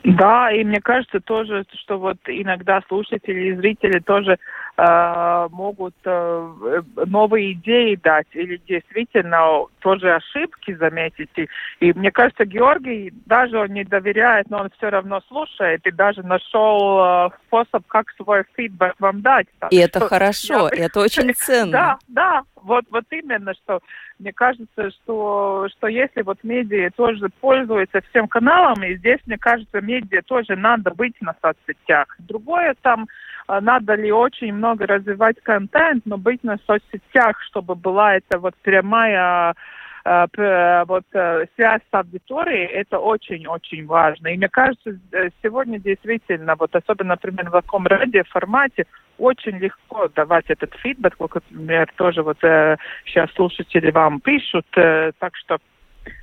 Да, 0.02 0.50
и 0.50 0.64
мне 0.64 0.80
кажется 0.80 1.20
тоже, 1.20 1.64
что 1.82 1.98
вот 1.98 2.16
иногда 2.26 2.80
слушатели 2.88 3.48
и 3.48 3.54
зрители 3.54 3.98
тоже 3.98 4.38
э, 4.78 5.48
могут 5.50 5.94
э, 6.04 6.82
новые 7.06 7.52
идеи 7.52 7.96
дать 7.96 8.26
или 8.32 8.60
действительно 8.66 9.66
тоже 9.80 10.14
ошибки 10.14 10.74
заметить. 10.74 11.30
И, 11.36 11.48
и 11.80 11.92
мне 11.92 12.10
кажется, 12.10 12.46
Георгий 12.46 13.12
даже 13.26 13.58
он 13.58 13.68
не 13.68 13.84
доверяет, 13.84 14.48
но 14.48 14.62
он 14.62 14.70
все 14.78 14.88
равно 14.88 15.20
слушает 15.28 15.86
и 15.86 15.90
даже 15.90 16.22
нашел 16.22 17.26
э, 17.26 17.30
способ, 17.46 17.86
как 17.86 18.10
свой 18.12 18.44
фидбэк 18.56 18.94
вам 19.00 19.20
дать. 19.20 19.48
И 19.70 19.76
это 19.76 20.00
хорошо, 20.00 20.70
я... 20.72 20.86
это 20.86 21.00
очень 21.00 21.34
ценно. 21.34 21.72
Да, 21.72 21.98
да, 22.08 22.42
вот, 22.62 22.84
вот 22.90 23.04
именно, 23.10 23.52
что 23.54 23.80
мне 24.20 24.32
кажется, 24.32 24.90
что, 24.90 25.66
что 25.70 25.88
если 25.88 26.22
вот 26.22 26.38
медиа 26.42 26.90
тоже 26.94 27.28
пользуется 27.40 28.02
всем 28.10 28.28
каналом, 28.28 28.82
и 28.84 28.96
здесь, 28.96 29.18
мне 29.26 29.38
кажется, 29.38 29.80
медиа 29.80 30.22
тоже 30.22 30.56
надо 30.56 30.90
быть 30.90 31.14
на 31.20 31.34
соцсетях. 31.42 32.14
Другое 32.18 32.76
там, 32.82 33.08
а, 33.46 33.60
надо 33.60 33.94
ли 33.94 34.12
очень 34.12 34.52
много 34.52 34.86
развивать 34.86 35.40
контент, 35.42 36.04
но 36.04 36.18
быть 36.18 36.44
на 36.44 36.58
соцсетях, 36.66 37.40
чтобы 37.42 37.74
была 37.74 38.16
эта 38.16 38.38
вот 38.38 38.54
прямая 38.62 39.54
вот 40.04 41.04
э, 41.12 41.46
связь 41.56 41.82
с 41.82 41.94
аудиторией, 41.94 42.66
это 42.66 42.98
очень-очень 42.98 43.86
важно. 43.86 44.28
И 44.28 44.36
мне 44.36 44.48
кажется, 44.48 44.98
э, 45.12 45.28
сегодня 45.42 45.78
действительно, 45.78 46.54
вот 46.56 46.74
особенно, 46.74 47.10
например, 47.10 47.48
в 47.48 47.52
таком 47.52 47.86
радиоформате, 47.86 48.86
очень 49.18 49.58
легко 49.58 50.08
давать 50.08 50.46
этот 50.48 50.74
фидбэк, 50.76 51.16
как, 51.16 51.42
например, 51.50 51.92
тоже 51.96 52.22
вот 52.22 52.38
сейчас 52.40 53.30
слушатели 53.34 53.90
вам 53.90 54.20
пишут, 54.20 54.66
так 54.70 55.36
что, 55.36 55.58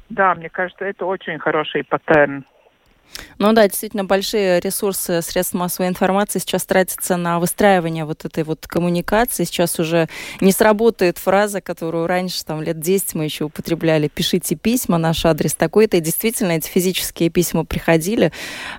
да, 0.10 0.34
мне 0.34 0.50
кажется, 0.50 0.86
это 0.86 1.06
очень 1.06 1.38
хороший 1.38 1.84
паттерн. 1.84 2.44
Ну 3.40 3.54
да, 3.54 3.68
действительно, 3.68 4.04
большие 4.04 4.60
ресурсы 4.60 5.22
средств 5.22 5.54
массовой 5.54 5.90
информации 5.90 6.40
сейчас 6.40 6.66
тратятся 6.66 7.18
на 7.18 7.40
выстраивание 7.40 8.06
вот 8.06 8.26
этой 8.26 8.44
вот 8.44 8.66
коммуникации. 8.68 9.44
Сейчас 9.44 9.80
уже 9.80 10.10
не 10.42 10.52
сработает 10.52 11.18
фраза, 11.18 11.62
которую 11.62 12.08
раньше, 12.08 12.44
там, 12.44 12.62
лет 12.62 12.80
10 12.80 13.16
мы 13.16 13.26
еще 13.26 13.46
употребляли. 13.46 14.08
Пишите 14.08 14.56
письма, 14.56 14.98
наш 14.98 15.26
адрес 15.26 15.54
такой-то. 15.54 15.98
И 15.98 16.02
действительно, 16.02 16.54
эти 16.54 16.68
физические 16.68 17.30
письма 17.30 17.64
приходили. 17.64 18.32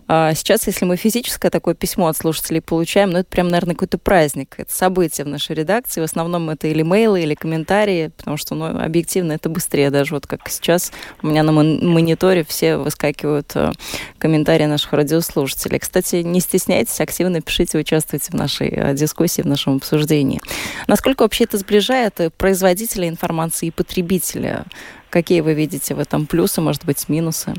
А 0.09 0.35
сейчас, 0.35 0.67
если 0.67 0.85
мы 0.85 0.97
физическое 0.97 1.51
такое 1.51 1.75
письмо 1.75 2.09
от 2.09 2.17
слушателей 2.17 2.61
получаем, 2.61 3.11
ну 3.11 3.19
это 3.19 3.29
прям, 3.29 3.49
наверное, 3.49 3.75
какой-то 3.75 3.99
праздник. 3.99 4.55
Это 4.57 4.73
событие 4.73 5.25
в 5.25 5.29
нашей 5.29 5.55
редакции. 5.55 6.01
В 6.01 6.05
основном 6.05 6.51
это 6.51 6.67
или 6.67 6.83
мейлы, 6.83 7.23
или 7.23 7.35
комментарии, 7.35 8.11
потому 8.17 8.37
что, 8.37 8.55
ну, 8.55 8.67
объективно 8.67 9.33
это 9.33 9.49
быстрее. 9.49 9.91
Даже 9.91 10.15
вот 10.15 10.27
как 10.27 10.49
сейчас 10.49 10.93
у 11.23 11.29
меня 11.29 11.43
на 11.43 11.53
мониторе 11.53 12.45
все 12.45 12.77
выскакивают 12.77 13.53
э, 13.55 13.73
комментарии 14.19 14.65
наших 14.65 14.93
радиослушателей. 14.93 15.79
Кстати, 15.79 16.17
не 16.17 16.41
стесняйтесь, 16.41 17.01
активно 17.01 17.41
пишите, 17.41 17.79
участвуйте 17.79 18.31
в 18.31 18.35
нашей 18.35 18.69
э, 18.69 18.95
дискуссии, 18.95 19.43
в 19.43 19.47
нашем 19.47 19.77
обсуждении. 19.77 20.41
Насколько 20.87 21.23
вообще 21.23 21.45
это 21.45 21.57
сближает 21.59 22.19
производителя 22.37 23.09
информации 23.09 23.67
и 23.67 23.71
потребителя? 23.71 24.65
Какие 25.11 25.41
вы 25.41 25.55
видите 25.55 25.95
в 25.95 26.01
этом 26.01 26.27
плюсы, 26.27 26.61
может 26.61 26.85
быть, 26.85 27.09
минусы? 27.09 27.55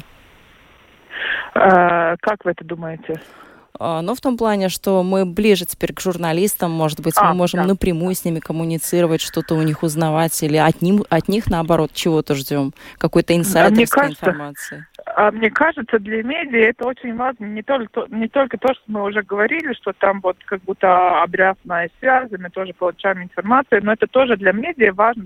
А, 1.55 2.15
как 2.17 2.45
вы 2.45 2.51
это 2.51 2.63
думаете? 2.63 3.19
а, 3.79 4.01
но 4.01 4.13
в 4.13 4.21
том 4.21 4.37
плане, 4.37 4.67
что 4.67 5.01
мы 5.03 5.25
ближе 5.25 5.65
теперь 5.65 5.93
к 5.93 6.01
журналистам, 6.01 6.71
может 6.71 6.99
быть, 6.99 7.13
а, 7.17 7.29
мы 7.29 7.35
можем 7.35 7.61
да. 7.61 7.67
напрямую 7.67 8.13
с 8.13 8.25
ними 8.25 8.39
коммуницировать, 8.39 9.21
что-то 9.21 9.55
у 9.55 9.61
них 9.61 9.83
узнавать, 9.83 10.43
или 10.43 10.57
от, 10.57 10.81
ним, 10.81 11.05
от 11.09 11.29
них, 11.29 11.47
наоборот, 11.47 11.91
чего-то 11.93 12.35
ждем, 12.35 12.73
какой-то 12.97 13.35
инсайдерской 13.35 14.03
кажется, 14.03 14.25
информации. 14.25 14.85
А 15.19 15.31
мне 15.31 15.49
кажется, 15.49 15.99
для 15.99 16.23
медиа 16.23 16.69
это 16.69 16.87
очень 16.87 17.13
важно 17.17 17.43
не 17.43 17.61
только, 17.61 18.05
не 18.07 18.29
только 18.29 18.57
то, 18.57 18.73
что 18.73 18.83
мы 18.87 19.03
уже 19.03 19.21
говорили, 19.21 19.73
что 19.73 19.91
там 19.91 20.21
вот 20.21 20.37
как 20.45 20.61
будто 20.61 21.21
обрядная 21.21 21.89
связь, 21.99 22.31
мы 22.31 22.49
тоже 22.49 22.71
получаем 22.73 23.23
информацию, 23.23 23.83
но 23.83 23.91
это 23.91 24.07
тоже 24.07 24.37
для 24.37 24.53
медиа 24.53 24.93
важно, 24.93 25.25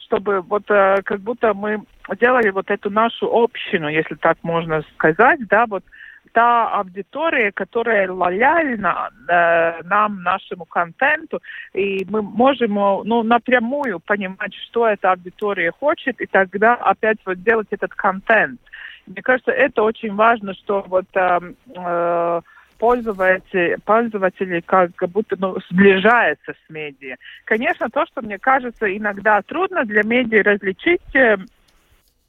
чтобы 0.00 0.40
вот 0.40 0.64
э, 0.70 1.02
как 1.04 1.20
будто 1.20 1.54
мы 1.54 1.84
делали 2.20 2.50
вот 2.50 2.68
эту 2.68 2.90
нашу 2.90 3.28
общину, 3.32 3.86
если 3.86 4.16
так 4.16 4.38
можно 4.42 4.82
сказать, 4.96 5.38
да, 5.46 5.66
вот 5.66 5.84
та 6.32 6.70
аудитория, 6.70 7.52
которая 7.52 8.10
лояльна 8.10 9.10
э, 9.28 9.82
нам, 9.84 10.20
нашему 10.24 10.64
контенту, 10.64 11.40
и 11.74 12.04
мы 12.10 12.22
можем 12.22 12.74
ну, 12.74 13.22
напрямую 13.22 14.00
понимать, 14.00 14.52
что 14.66 14.88
эта 14.88 15.12
аудитория 15.12 15.70
хочет, 15.70 16.20
и 16.20 16.26
тогда 16.26 16.74
опять 16.74 17.18
вот 17.24 17.40
делать 17.44 17.68
этот 17.70 17.94
контент. 17.94 18.58
Мне 19.08 19.22
кажется, 19.22 19.50
это 19.50 19.82
очень 19.82 20.14
важно, 20.14 20.54
что 20.54 20.84
вот 20.86 21.06
э, 21.14 21.40
э, 21.74 22.40
пользователи, 22.78 23.76
пользователи 23.84 24.60
как 24.60 24.90
будто 25.10 25.36
ну, 25.38 25.56
сближаются 25.70 26.52
с 26.52 26.70
медиа. 26.70 27.16
Конечно, 27.44 27.88
то, 27.90 28.06
что 28.06 28.22
мне 28.22 28.38
кажется 28.38 28.94
иногда 28.96 29.42
трудно 29.42 29.84
для 29.84 30.02
медиа 30.02 30.42
различить, 30.42 31.02
э, 31.14 31.36
э 31.36 31.36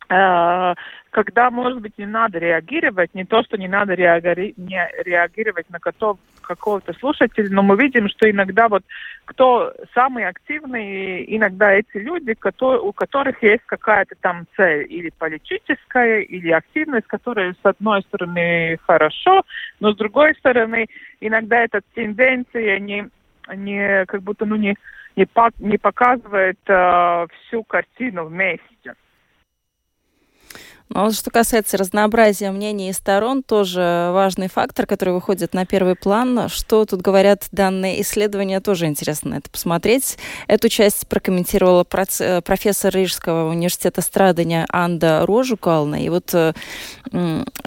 когда, 0.10 1.52
может 1.52 1.82
быть, 1.82 1.98
не 2.00 2.08
надо 2.08 2.40
реагировать, 2.40 3.14
не 3.14 3.26
то, 3.26 3.44
что 3.44 3.58
не 3.58 3.68
надо 3.68 3.94
реаги- 3.94 4.56
не 4.58 4.90
реагировать 5.04 5.70
на 5.70 5.80
какого-то 5.80 6.94
слушателя, 6.94 7.48
но 7.52 7.62
мы 7.62 7.78
видим, 7.78 8.10
что 8.10 8.30
иногда 8.30 8.70
вот 8.70 8.84
кто 9.26 9.72
самый 9.94 10.26
активный, 10.26 11.24
иногда 11.36 11.74
эти 11.74 11.98
люди, 11.98 12.36
у 12.62 12.92
которых 12.92 13.44
есть 13.44 13.64
какая-то 13.68 14.16
там 14.20 14.48
цель, 14.58 14.88
или 14.90 15.12
политическая, 15.16 16.22
или 16.22 16.50
активность, 16.50 17.06
которая 17.06 17.54
с 17.54 17.66
одной 17.66 18.02
стороны 18.02 18.80
хорошо, 18.88 19.44
но 19.80 19.94
с 19.94 19.96
другой 19.96 20.34
стороны 20.36 20.88
иногда 21.22 21.62
эта 21.62 21.82
тенденция 21.94 22.80
не, 22.80 23.10
не 23.56 24.06
как 24.08 24.24
будто 24.24 24.46
ну 24.46 24.56
не 24.56 24.76
не, 25.16 25.26
по, 25.26 25.50
не 25.60 25.78
показывает 25.78 26.60
э, 26.68 27.28
всю 27.48 27.64
картину 27.64 28.26
вместе. 28.26 28.94
Но 30.90 31.12
что 31.12 31.30
касается 31.30 31.78
разнообразия 31.78 32.50
мнений 32.50 32.90
и 32.90 32.94
сторон, 32.94 33.44
тоже 33.44 34.10
важный 34.12 34.50
фактор, 34.50 34.88
который 34.88 35.14
выходит 35.14 35.54
на 35.54 35.68
первый 35.68 35.94
план. 35.94 36.50
Что 36.50 36.84
тут 36.86 37.02
говорят 37.02 37.48
данные 37.52 38.02
исследования, 38.02 38.60
тоже 38.60 38.88
интересно 38.88 39.36
это 39.36 39.52
посмотреть. 39.52 40.18
Эту 40.48 40.68
часть 40.68 41.08
прокомментировала 41.08 41.84
профессор 41.84 42.94
Рижского 42.94 43.52
университета 43.52 44.02
страдания 44.02 44.66
Анда 44.70 45.26
Рожукална. 45.28 46.04
И 46.04 46.10
вот 46.10 46.34
э, 46.34 46.54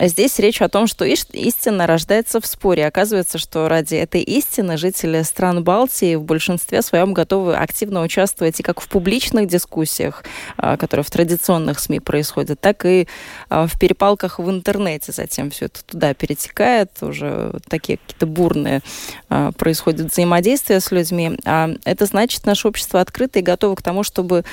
здесь 0.00 0.40
речь 0.40 0.60
о 0.60 0.68
том, 0.68 0.88
что 0.88 1.04
истина 1.04 1.86
рождается 1.86 2.40
в 2.40 2.46
споре. 2.46 2.86
Оказывается, 2.86 3.38
что 3.38 3.68
ради 3.68 3.94
этой 3.94 4.22
истины 4.22 4.76
жители 4.76 5.22
стран 5.22 5.62
Балтии 5.62 6.16
в 6.16 6.24
большинстве 6.24 6.82
своем 6.82 7.14
готовы 7.14 7.54
активно 7.54 8.02
участвовать 8.02 8.58
и 8.58 8.64
как 8.64 8.80
в 8.80 8.88
публичных 8.88 9.46
дискуссиях, 9.46 10.24
э, 10.58 10.76
которые 10.76 11.04
в 11.04 11.10
традиционных 11.10 11.78
СМИ 11.78 12.00
происходят, 12.00 12.60
так 12.60 12.84
и 12.84 13.02
а, 13.02 13.11
в 13.48 13.78
перепалках 13.78 14.38
в 14.38 14.50
интернете 14.50 15.12
затем 15.12 15.50
все 15.50 15.66
это 15.66 15.84
туда 15.84 16.14
перетекает, 16.14 16.90
уже 17.02 17.52
такие 17.68 17.98
какие-то 17.98 18.26
бурные 18.26 18.80
а, 19.28 19.52
происходят 19.52 20.12
взаимодействия 20.12 20.80
с 20.80 20.90
людьми. 20.90 21.38
А 21.44 21.70
это 21.84 22.06
значит, 22.06 22.46
наше 22.46 22.68
общество 22.68 23.00
открыто 23.00 23.38
и 23.38 23.42
готово 23.42 23.74
к 23.74 23.82
тому, 23.82 24.02
чтобы 24.02 24.44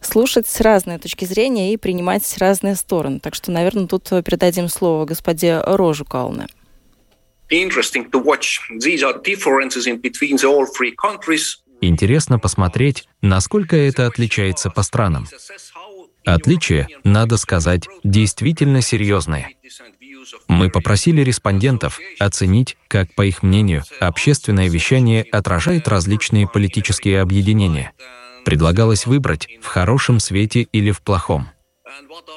слушать 0.00 0.46
разные 0.60 0.98
точки 0.98 1.24
зрения 1.24 1.72
и 1.72 1.76
принимать 1.76 2.36
разные 2.38 2.76
стороны. 2.76 3.20
Так 3.20 3.34
что, 3.34 3.50
наверное, 3.50 3.86
тут 3.86 4.08
передадим 4.08 4.68
слово 4.68 5.04
господе 5.04 5.60
Рожу 5.60 6.04
Калне. 6.04 6.46
Интересно 11.82 12.38
посмотреть, 12.38 13.08
насколько 13.22 13.74
это 13.74 14.06
отличается 14.06 14.70
по 14.70 14.82
странам. 14.82 15.26
Отличия, 16.24 16.88
надо 17.04 17.36
сказать, 17.36 17.86
действительно 18.04 18.82
серьезные. 18.82 19.48
Мы 20.48 20.70
попросили 20.70 21.22
респондентов 21.22 21.98
оценить, 22.18 22.76
как, 22.88 23.14
по 23.14 23.22
их 23.22 23.42
мнению, 23.42 23.84
общественное 24.00 24.68
вещание 24.68 25.22
отражает 25.22 25.88
различные 25.88 26.46
политические 26.46 27.20
объединения. 27.20 27.92
Предлагалось 28.44 29.06
выбрать 29.06 29.48
в 29.62 29.66
хорошем 29.66 30.20
свете 30.20 30.62
или 30.72 30.90
в 30.90 31.02
плохом. 31.02 31.48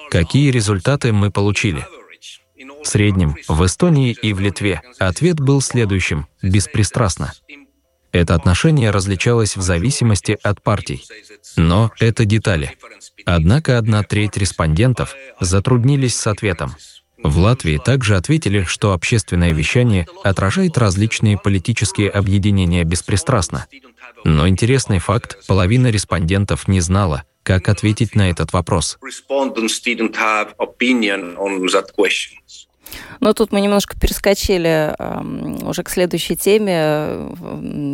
Какие 0.09 0.51
результаты 0.51 1.11
мы 1.11 1.31
получили? 1.31 1.85
В 2.83 2.87
среднем 2.87 3.35
в 3.47 3.65
Эстонии 3.65 4.11
и 4.11 4.33
в 4.33 4.39
Литве 4.39 4.81
ответ 4.99 5.39
был 5.39 5.61
следующим— 5.61 6.27
беспристрастно. 6.41 7.33
Это 8.13 8.35
отношение 8.35 8.91
различалось 8.91 9.57
в 9.57 9.61
зависимости 9.61 10.37
от 10.43 10.61
партий. 10.61 11.03
Но 11.57 11.91
это 11.99 12.25
детали. 12.25 12.77
Однако 13.25 13.77
одна 13.79 14.03
треть 14.03 14.37
респондентов 14.37 15.15
затруднились 15.39 16.15
с 16.15 16.27
ответом. 16.27 16.75
В 17.23 17.39
Латвии 17.39 17.79
также 17.83 18.15
ответили, 18.15 18.63
что 18.63 18.93
общественное 18.93 19.51
вещание 19.51 20.07
отражает 20.23 20.77
различные 20.77 21.37
политические 21.37 22.09
объединения 22.09 22.83
беспристрастно. 22.83 23.65
Но 24.23 24.47
интересный 24.47 24.99
факт, 24.99 25.39
половина 25.47 25.87
респондентов 25.87 26.67
не 26.67 26.81
знала, 26.81 27.23
как 27.41 27.67
ответить 27.67 28.15
на 28.15 28.29
этот 28.29 28.53
вопрос. 28.53 28.99
Но 33.19 33.33
тут 33.33 33.51
мы 33.51 33.61
немножко 33.61 33.97
перескочили 33.99 34.93
э, 34.97 35.65
уже 35.65 35.83
к 35.83 35.89
следующей 35.89 36.35
теме, 36.35 37.29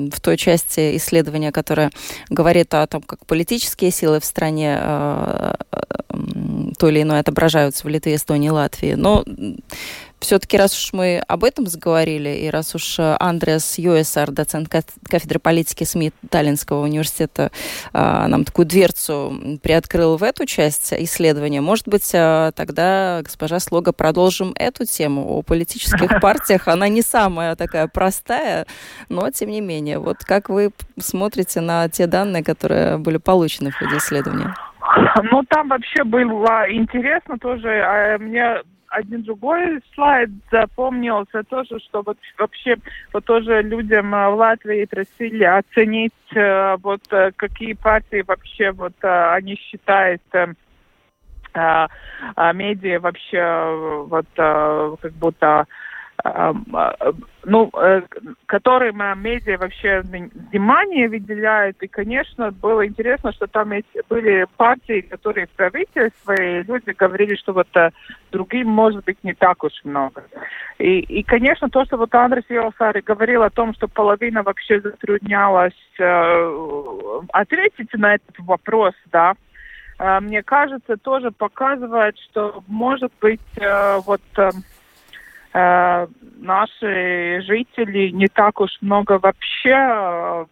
в 0.09 0.19
той 0.21 0.37
части 0.37 0.97
исследования, 0.97 1.51
которая 1.51 1.91
говорит 2.29 2.73
о 2.73 2.87
том, 2.87 3.01
как 3.01 3.25
политические 3.25 3.91
силы 3.91 4.19
в 4.19 4.25
стране 4.25 4.77
э, 4.79 5.53
э, 5.71 5.79
то 6.77 6.89
или 6.89 7.01
иное 7.01 7.19
отображаются 7.19 7.85
в 7.85 7.89
Литве, 7.89 8.15
Эстонии, 8.15 8.49
Латвии. 8.49 8.93
Но 8.93 9.23
все-таки, 10.19 10.57
раз 10.57 10.77
уж 10.77 10.93
мы 10.93 11.21
об 11.27 11.43
этом 11.43 11.65
заговорили, 11.67 12.29
и 12.29 12.49
раз 12.49 12.75
уж 12.75 12.99
э, 12.99 13.15
Андреас 13.19 13.77
Юэсар, 13.77 14.31
доцент 14.31 14.67
кафедры 14.69 15.39
политики 15.39 15.83
СМИ 15.83 16.11
Таллинского 16.29 16.83
университета, 16.83 17.51
э, 17.93 18.27
нам 18.27 18.43
такую 18.43 18.65
дверцу 18.65 19.59
приоткрыл 19.63 20.17
в 20.17 20.23
эту 20.23 20.45
часть 20.45 20.93
исследования, 20.93 21.61
может 21.61 21.87
быть, 21.87 22.11
э, 22.13 22.51
тогда, 22.55 23.21
госпожа 23.23 23.59
Слога, 23.59 23.93
продолжим 23.93 24.53
эту 24.55 24.85
тему 24.85 25.25
о 25.25 25.41
политических 25.41 26.19
партиях. 26.21 26.67
Она 26.67 26.89
не 26.89 27.01
самая 27.01 27.55
такая 27.55 27.87
простая, 27.87 28.65
но 29.07 29.29
тем 29.31 29.49
не 29.49 29.61
менее. 29.61 29.99
Вот 29.99 30.17
как 30.19 30.49
вы 30.49 30.71
смотрите 30.99 31.61
на 31.61 31.87
те 31.89 32.07
данные, 32.07 32.43
которые 32.43 32.97
были 32.97 33.17
получены 33.17 33.71
в 33.71 33.75
ходе 33.75 33.97
исследования? 33.97 34.53
Ну, 35.31 35.43
там 35.49 35.69
вообще 35.69 36.03
было 36.03 36.65
интересно 36.69 37.37
тоже. 37.37 37.69
А 37.81 38.17
мне 38.17 38.61
один 38.89 39.23
другой 39.23 39.81
слайд 39.93 40.29
запомнился 40.51 41.43
тоже, 41.43 41.79
что 41.79 42.01
вот 42.01 42.17
вообще 42.37 42.75
вот 43.13 43.25
тоже 43.25 43.61
людям 43.61 44.13
э, 44.13 44.29
в 44.29 44.35
Латвии 44.35 44.85
просили 44.85 45.43
оценить 45.43 46.13
э, 46.35 46.77
вот 46.81 47.01
э, 47.11 47.31
какие 47.35 47.73
партии 47.73 48.23
вообще 48.25 48.71
вот 48.71 48.93
они 49.01 49.55
считают 49.55 50.21
медиа 51.55 52.99
вообще 52.99 54.05
вот 54.07 54.27
как 54.35 55.13
будто 55.13 55.65
ну, 57.45 57.69
э, 57.73 58.01
которым 58.45 59.01
медиа 59.21 59.57
вообще 59.57 60.01
внимание 60.01 61.07
выделяют. 61.07 61.81
И, 61.81 61.87
конечно, 61.87 62.51
было 62.51 62.85
интересно, 62.85 63.31
что 63.31 63.47
там 63.47 63.71
были 64.09 64.45
партии, 64.57 65.01
которые 65.01 65.47
в 65.47 65.51
правительстве, 65.51 66.59
и 66.59 66.63
люди 66.63 66.91
говорили, 66.91 67.35
что 67.35 67.53
вот 67.53 67.67
э, 67.75 67.91
другим, 68.31 68.67
может 68.67 69.05
быть, 69.05 69.23
не 69.23 69.33
так 69.33 69.63
уж 69.63 69.73
много. 69.83 70.23
И, 70.77 70.99
и 70.99 71.23
конечно, 71.23 71.69
то, 71.69 71.85
что 71.85 71.97
вот 71.97 72.13
Андрес 72.13 72.45
Йосари 72.49 73.01
говорил 73.01 73.43
о 73.43 73.49
том, 73.49 73.73
что 73.73 73.87
половина 73.87 74.43
вообще 74.43 74.81
затруднялась 74.81 75.73
э, 75.99 77.21
ответить 77.31 77.93
на 77.93 78.15
этот 78.15 78.37
вопрос, 78.39 78.93
да, 79.11 79.33
э, 79.97 80.19
мне 80.19 80.43
кажется, 80.43 80.97
тоже 80.97 81.31
показывает, 81.31 82.17
что, 82.29 82.63
может 82.67 83.11
быть, 83.21 83.39
вот... 84.05 84.21
Э, 85.53 85.89
Э, 85.99 86.07
наши 86.37 87.41
жители 87.41 88.09
не 88.11 88.27
так 88.27 88.59
уж 88.61 88.71
много 88.81 89.19
вообще 89.19 90.45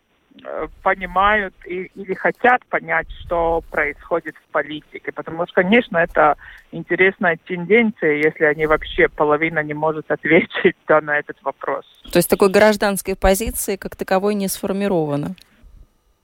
понимают 0.83 1.55
и, 1.65 1.89
или 1.95 2.13
хотят 2.13 2.63
понять, 2.67 3.07
что 3.23 3.63
происходит 3.71 4.35
в 4.35 4.51
политике. 4.51 5.11
Потому 5.11 5.45
что, 5.47 5.55
конечно, 5.55 5.97
это 5.97 6.35
интересная 6.71 7.39
тенденция, 7.47 8.17
если 8.17 8.43
они 8.43 8.67
вообще 8.67 9.07
половина 9.07 9.63
не 9.63 9.73
может 9.73 10.11
ответить 10.11 10.75
да, 10.87 11.01
на 11.01 11.17
этот 11.17 11.37
вопрос. 11.41 11.85
То 12.11 12.17
есть 12.17 12.29
такой 12.29 12.51
гражданской 12.51 13.15
позиции 13.15 13.77
как 13.77 13.95
таковой 13.95 14.35
не 14.35 14.47
сформировано? 14.47 15.35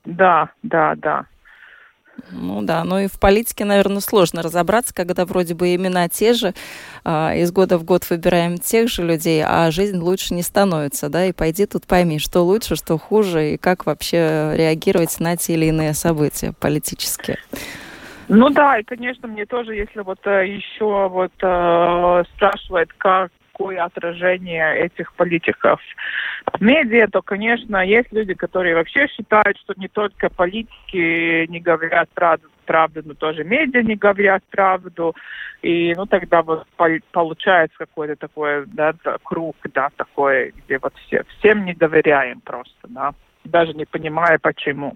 Да, 0.05 0.49
да, 0.61 0.93
да. 0.95 1.25
Ну 2.31 2.61
да, 2.61 2.83
ну 2.83 2.99
и 2.99 3.07
в 3.07 3.19
политике, 3.19 3.65
наверное, 3.65 3.99
сложно 3.99 4.41
разобраться, 4.41 4.93
когда 4.93 5.25
вроде 5.25 5.53
бы 5.55 5.75
имена 5.75 6.09
те 6.09 6.33
же, 6.33 6.53
а, 7.03 7.33
из 7.35 7.51
года 7.51 7.77
в 7.77 7.83
год 7.83 8.09
выбираем 8.09 8.57
тех 8.57 8.89
же 8.89 9.03
людей, 9.03 9.43
а 9.45 9.69
жизнь 9.71 9.97
лучше 9.97 10.33
не 10.33 10.41
становится, 10.41 11.09
да, 11.09 11.25
и 11.25 11.31
пойди 11.31 11.65
тут 11.65 11.85
пойми, 11.85 12.19
что 12.19 12.41
лучше, 12.41 12.75
что 12.75 12.97
хуже, 12.97 13.53
и 13.53 13.57
как 13.57 13.85
вообще 13.85 14.53
реагировать 14.55 15.19
на 15.19 15.37
те 15.37 15.53
или 15.53 15.65
иные 15.65 15.93
события 15.93 16.53
политические. 16.59 17.37
Ну 18.29 18.49
да, 18.49 18.79
и, 18.79 18.83
конечно, 18.83 19.27
мне 19.27 19.45
тоже, 19.45 19.75
если 19.75 19.99
вот 19.99 20.19
э, 20.25 20.47
еще 20.47 21.09
вот 21.09 21.33
э, 21.41 22.23
спрашивает, 22.35 22.89
как 22.97 23.31
какое 23.53 23.83
отражение 23.83 24.77
этих 24.79 25.13
политиков 25.13 25.79
в 26.51 26.61
медиа, 26.61 27.07
то, 27.07 27.21
конечно, 27.21 27.85
есть 27.85 28.11
люди, 28.11 28.33
которые 28.33 28.75
вообще 28.75 29.07
считают, 29.07 29.57
что 29.59 29.73
не 29.77 29.87
только 29.87 30.29
политики 30.29 31.45
не 31.47 31.59
говорят 31.59 32.09
правду, 32.13 32.47
правду, 32.65 33.01
но 33.05 33.13
тоже 33.13 33.43
медиа 33.43 33.83
не 33.83 33.95
говорят 33.95 34.43
правду. 34.49 35.15
И, 35.61 35.93
ну, 35.95 36.05
тогда 36.05 36.41
вот 36.41 36.67
получается 37.11 37.77
какой-то 37.77 38.15
такой, 38.15 38.65
да, 38.67 38.93
круг, 39.23 39.55
да, 39.73 39.89
такой, 39.95 40.53
где 40.57 40.79
вот 40.79 40.93
все, 41.05 41.23
всем 41.37 41.63
не 41.65 41.73
доверяем 41.73 42.41
просто, 42.41 42.87
да, 42.89 43.13
даже 43.45 43.73
не 43.73 43.85
понимая 43.85 44.39
почему. 44.39 44.95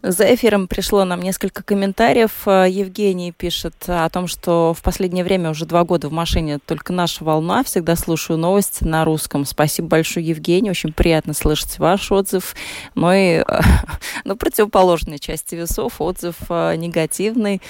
За 0.00 0.32
эфиром 0.32 0.68
пришло 0.68 1.04
нам 1.04 1.20
несколько 1.20 1.64
комментариев. 1.64 2.30
Э, 2.46 2.66
Евгений 2.70 3.32
пишет 3.32 3.74
о 3.88 4.08
том, 4.08 4.28
что 4.28 4.72
в 4.72 4.80
последнее 4.80 5.24
время 5.24 5.50
уже 5.50 5.66
два 5.66 5.82
года 5.82 6.08
в 6.08 6.12
машине 6.12 6.60
только 6.64 6.92
наша 6.92 7.24
волна. 7.24 7.64
Всегда 7.64 7.96
слушаю 7.96 8.38
новости 8.38 8.84
на 8.84 9.04
русском. 9.04 9.44
Спасибо 9.44 9.88
большое, 9.88 10.24
Евгений. 10.24 10.70
Очень 10.70 10.92
приятно 10.92 11.34
слышать 11.34 11.80
ваш 11.80 12.12
отзыв. 12.12 12.54
Но 12.94 13.12
и 13.12 13.38
на 13.38 13.64
ну, 14.24 14.36
противоположной 14.36 15.18
части 15.18 15.56
весов 15.56 16.00
отзыв 16.00 16.36
э, 16.48 16.76
негативный, 16.76 17.60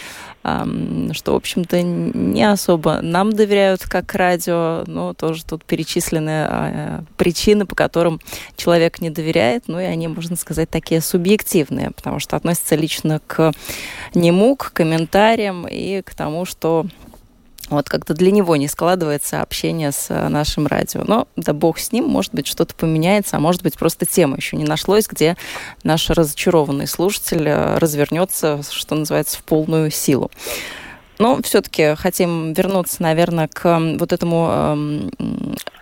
что, 0.42 1.32
в 1.32 1.36
общем-то, 1.36 1.82
не 1.82 2.42
особо 2.44 3.00
нам 3.02 3.32
доверяют 3.32 3.82
как 3.84 4.14
радио. 4.14 4.84
Но 4.86 5.14
тоже 5.14 5.44
тут 5.46 5.64
перечислены 5.64 6.46
э, 6.50 7.00
причины, 7.16 7.64
по 7.64 7.74
которым 7.74 8.20
человек 8.56 9.00
не 9.00 9.08
доверяет. 9.08 9.64
Ну 9.66 9.80
и 9.80 9.84
они, 9.84 10.08
можно 10.08 10.36
сказать, 10.36 10.68
такие 10.68 11.00
субъективные, 11.00 11.90
потому 11.90 12.17
потому 12.18 12.20
что 12.20 12.36
относится 12.36 12.74
лично 12.74 13.20
к 13.26 13.52
нему, 14.12 14.56
к 14.56 14.72
комментариям 14.72 15.68
и 15.68 16.02
к 16.02 16.14
тому, 16.14 16.44
что 16.44 16.86
вот 17.70 17.88
как-то 17.88 18.14
для 18.14 18.32
него 18.32 18.56
не 18.56 18.66
складывается 18.66 19.40
общение 19.40 19.92
с 19.92 20.06
э, 20.08 20.28
нашим 20.28 20.66
радио. 20.66 21.04
Но 21.06 21.28
да 21.36 21.52
бог 21.52 21.78
с 21.78 21.92
ним, 21.92 22.06
может 22.06 22.34
быть, 22.34 22.46
что-то 22.46 22.74
поменяется, 22.74 23.36
а 23.36 23.40
может 23.40 23.62
быть, 23.62 23.78
просто 23.78 24.06
тема 24.06 24.36
еще 24.36 24.56
не 24.56 24.64
нашлось, 24.64 25.06
где 25.06 25.36
наш 25.84 26.08
разочарованный 26.10 26.88
слушатель 26.88 27.46
э, 27.46 27.78
развернется, 27.78 28.62
что 28.68 28.94
называется, 28.94 29.38
в 29.38 29.44
полную 29.44 29.90
силу. 29.90 30.30
Но 31.18 31.40
все-таки 31.42 31.94
хотим 31.94 32.52
вернуться, 32.52 33.02
наверное, 33.02 33.48
к 33.48 33.78
вот 33.98 34.12
этому 34.12 34.48
эм, 34.50 35.10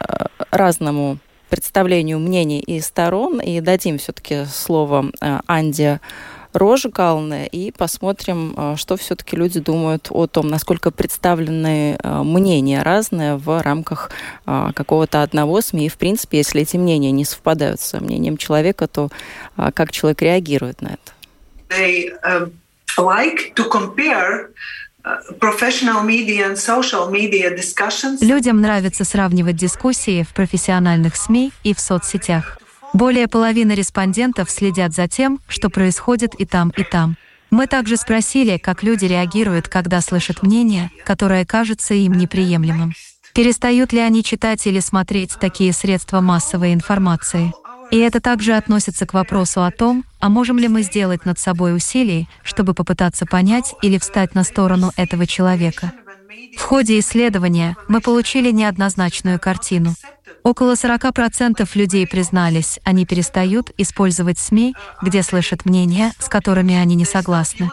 э, 0.01 0.27
разному 0.51 1.19
представлению 1.49 2.19
мнений 2.19 2.61
и 2.61 2.81
сторон, 2.81 3.41
и 3.41 3.61
дадим 3.61 3.99
все-таки 3.99 4.45
слово 4.47 5.11
э, 5.21 5.41
Анде 5.47 6.01
Рожгалне 6.53 7.47
и 7.47 7.71
посмотрим, 7.71 8.55
э, 8.57 8.75
что 8.77 8.97
все-таки 8.97 9.37
люди 9.37 9.61
думают 9.61 10.09
о 10.11 10.27
том, 10.27 10.49
насколько 10.49 10.91
представлены 10.91 11.99
э, 12.03 12.23
мнения 12.23 12.83
разные 12.83 13.37
в 13.37 13.63
рамках 13.63 14.11
какого-то 14.45 15.23
одного 15.23 15.61
СМИ. 15.61 15.87
И, 15.87 15.89
в 15.89 15.97
принципе, 15.97 16.39
если 16.39 16.63
эти 16.63 16.77
мнения 16.77 17.11
не 17.11 17.25
совпадают 17.25 17.81
с 17.81 17.99
мнением 17.99 18.37
человека, 18.37 18.87
то 18.87 19.11
как 19.57 19.93
человек 19.93 20.23
реагирует 20.23 20.81
на 20.83 20.89
это? 20.89 21.13
They, 21.69 22.11
uh, 22.23 22.49
like 22.97 23.55
to 23.57 23.69
compare 23.69 24.51
Людям 28.21 28.61
нравится 28.61 29.05
сравнивать 29.05 29.57
дискуссии 29.57 30.25
в 30.25 30.35
профессиональных 30.35 31.17
СМИ 31.17 31.53
и 31.63 31.75
в 31.75 31.81
соцсетях. 31.81 32.59
Более 32.93 33.29
половины 33.29 33.73
респондентов 33.73 34.51
следят 34.51 34.95
за 34.95 35.07
тем, 35.07 35.41
что 35.49 35.71
происходит 35.71 36.35
и 36.35 36.47
там, 36.47 36.71
и 36.77 36.83
там. 36.83 37.17
Мы 37.51 37.67
также 37.67 37.97
спросили, 37.97 38.59
как 38.59 38.83
люди 38.83 39.05
реагируют, 39.05 39.69
когда 39.69 40.01
слышат 40.01 40.43
мнение, 40.43 40.91
которое 41.05 41.45
кажется 41.45 41.95
им 41.95 42.13
неприемлемым. 42.15 42.95
Перестают 43.35 43.93
ли 43.93 44.01
они 44.01 44.25
читать 44.25 44.67
или 44.67 44.81
смотреть 44.81 45.37
такие 45.39 45.73
средства 45.73 46.21
массовой 46.21 46.73
информации? 46.73 47.53
И 47.91 47.99
это 47.99 48.21
также 48.21 48.55
относится 48.55 49.07
к 49.07 49.15
вопросу 49.15 49.63
о 49.63 49.71
том, 49.71 50.05
а 50.21 50.29
можем 50.29 50.59
ли 50.59 50.69
мы 50.69 50.83
сделать 50.83 51.25
над 51.25 51.39
собой 51.39 51.77
усилий, 51.77 52.29
чтобы 52.43 52.75
попытаться 52.75 53.27
понять 53.27 53.75
или 53.83 53.99
встать 53.99 54.35
на 54.35 54.45
сторону 54.45 54.93
этого 54.97 55.27
человека. 55.27 55.93
В 56.57 56.63
ходе 56.63 56.99
исследования 56.99 57.77
мы 57.89 58.01
получили 58.01 58.51
неоднозначную 58.51 59.39
картину. 59.39 59.95
Около 60.43 60.75
40% 60.75 61.69
людей 61.75 62.07
признались, 62.07 62.79
они 62.85 63.05
перестают 63.05 63.71
использовать 63.79 64.39
СМИ, 64.39 64.75
где 65.03 65.23
слышат 65.23 65.65
мнения, 65.65 66.13
с 66.19 66.29
которыми 66.29 66.75
они 66.75 66.95
не 66.95 67.05
согласны. 67.05 67.71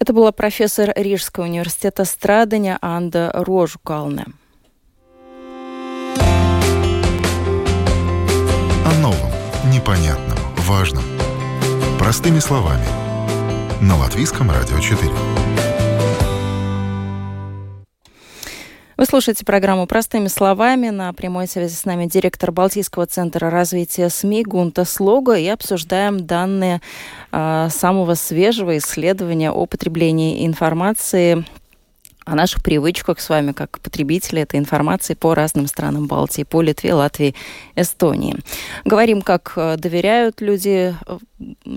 Это 0.00 0.14
была 0.14 0.32
профессор 0.32 0.94
Рижского 0.96 1.44
университета 1.44 2.06
Страдания 2.06 2.78
Анда 2.80 3.30
Рожукалне. 3.34 4.24
О 8.86 8.94
новом, 9.02 9.30
непонятном, 9.70 10.38
важном. 10.66 11.04
Простыми 11.98 12.38
словами. 12.38 12.86
На 13.82 13.98
Латвийском 13.98 14.50
радио 14.50 14.80
4. 14.80 15.69
Вы 19.00 19.06
слушаете 19.06 19.46
программу 19.46 19.86
«Простыми 19.86 20.28
словами». 20.28 20.90
На 20.90 21.14
прямой 21.14 21.46
связи 21.46 21.72
с 21.72 21.86
нами 21.86 22.04
директор 22.04 22.52
Балтийского 22.52 23.06
центра 23.06 23.48
развития 23.48 24.10
СМИ 24.10 24.42
Гунта 24.42 24.84
Слога 24.84 25.36
и 25.36 25.46
обсуждаем 25.46 26.26
данные 26.26 26.82
э, 27.32 27.68
самого 27.70 28.12
свежего 28.12 28.76
исследования 28.76 29.52
о 29.52 29.64
потреблении 29.64 30.46
информации 30.46 31.46
о 32.24 32.34
наших 32.34 32.62
привычках 32.62 33.20
с 33.20 33.28
вами, 33.28 33.52
как 33.52 33.80
потребители 33.80 34.42
этой 34.42 34.58
информации 34.58 35.14
по 35.14 35.34
разным 35.34 35.66
странам 35.66 36.06
Балтии, 36.06 36.42
по 36.42 36.62
Литве, 36.62 36.94
Латвии, 36.94 37.34
Эстонии. 37.76 38.36
Говорим, 38.84 39.22
как 39.22 39.52
э, 39.56 39.76
доверяют 39.76 40.40
люди 40.40 40.94
э, 41.06 41.18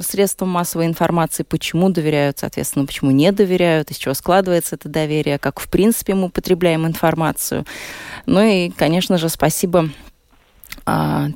средствам 0.01 0.49
массовой 0.49 0.85
информации, 0.85 1.43
почему 1.43 1.89
доверяют, 1.89 2.39
соответственно, 2.39 2.85
почему 2.85 3.11
не 3.11 3.31
доверяют, 3.31 3.91
из 3.91 3.97
чего 3.97 4.13
складывается 4.13 4.75
это 4.75 4.89
доверие, 4.89 5.39
как, 5.39 5.59
в 5.59 5.69
принципе, 5.69 6.13
мы 6.13 6.25
употребляем 6.25 6.85
информацию. 6.85 7.65
Ну 8.25 8.41
и, 8.41 8.69
конечно 8.69 9.17
же, 9.17 9.29
спасибо 9.29 9.89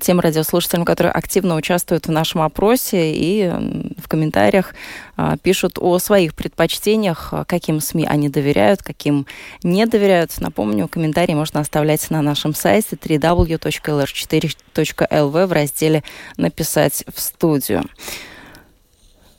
тем 0.01 0.19
радиослушателям, 0.19 0.83
которые 0.83 1.13
активно 1.13 1.55
участвуют 1.55 2.07
в 2.07 2.11
нашем 2.11 2.41
опросе 2.41 3.13
и 3.13 3.49
в 3.97 4.09
комментариях 4.09 4.75
а, 5.15 5.37
пишут 5.37 5.77
о 5.79 5.99
своих 5.99 6.35
предпочтениях, 6.35 7.33
каким 7.47 7.79
СМИ 7.79 8.05
они 8.05 8.27
доверяют, 8.29 8.83
каким 8.83 9.25
не 9.63 9.85
доверяют. 9.85 10.33
Напомню, 10.39 10.87
комментарии 10.87 11.33
можно 11.33 11.59
оставлять 11.61 12.09
на 12.09 12.21
нашем 12.21 12.53
сайте 12.53 12.95
www.lr4.lv 12.95 15.45
в 15.45 15.51
разделе 15.51 16.03
«Написать 16.35 17.05
в 17.13 17.21
студию». 17.21 17.83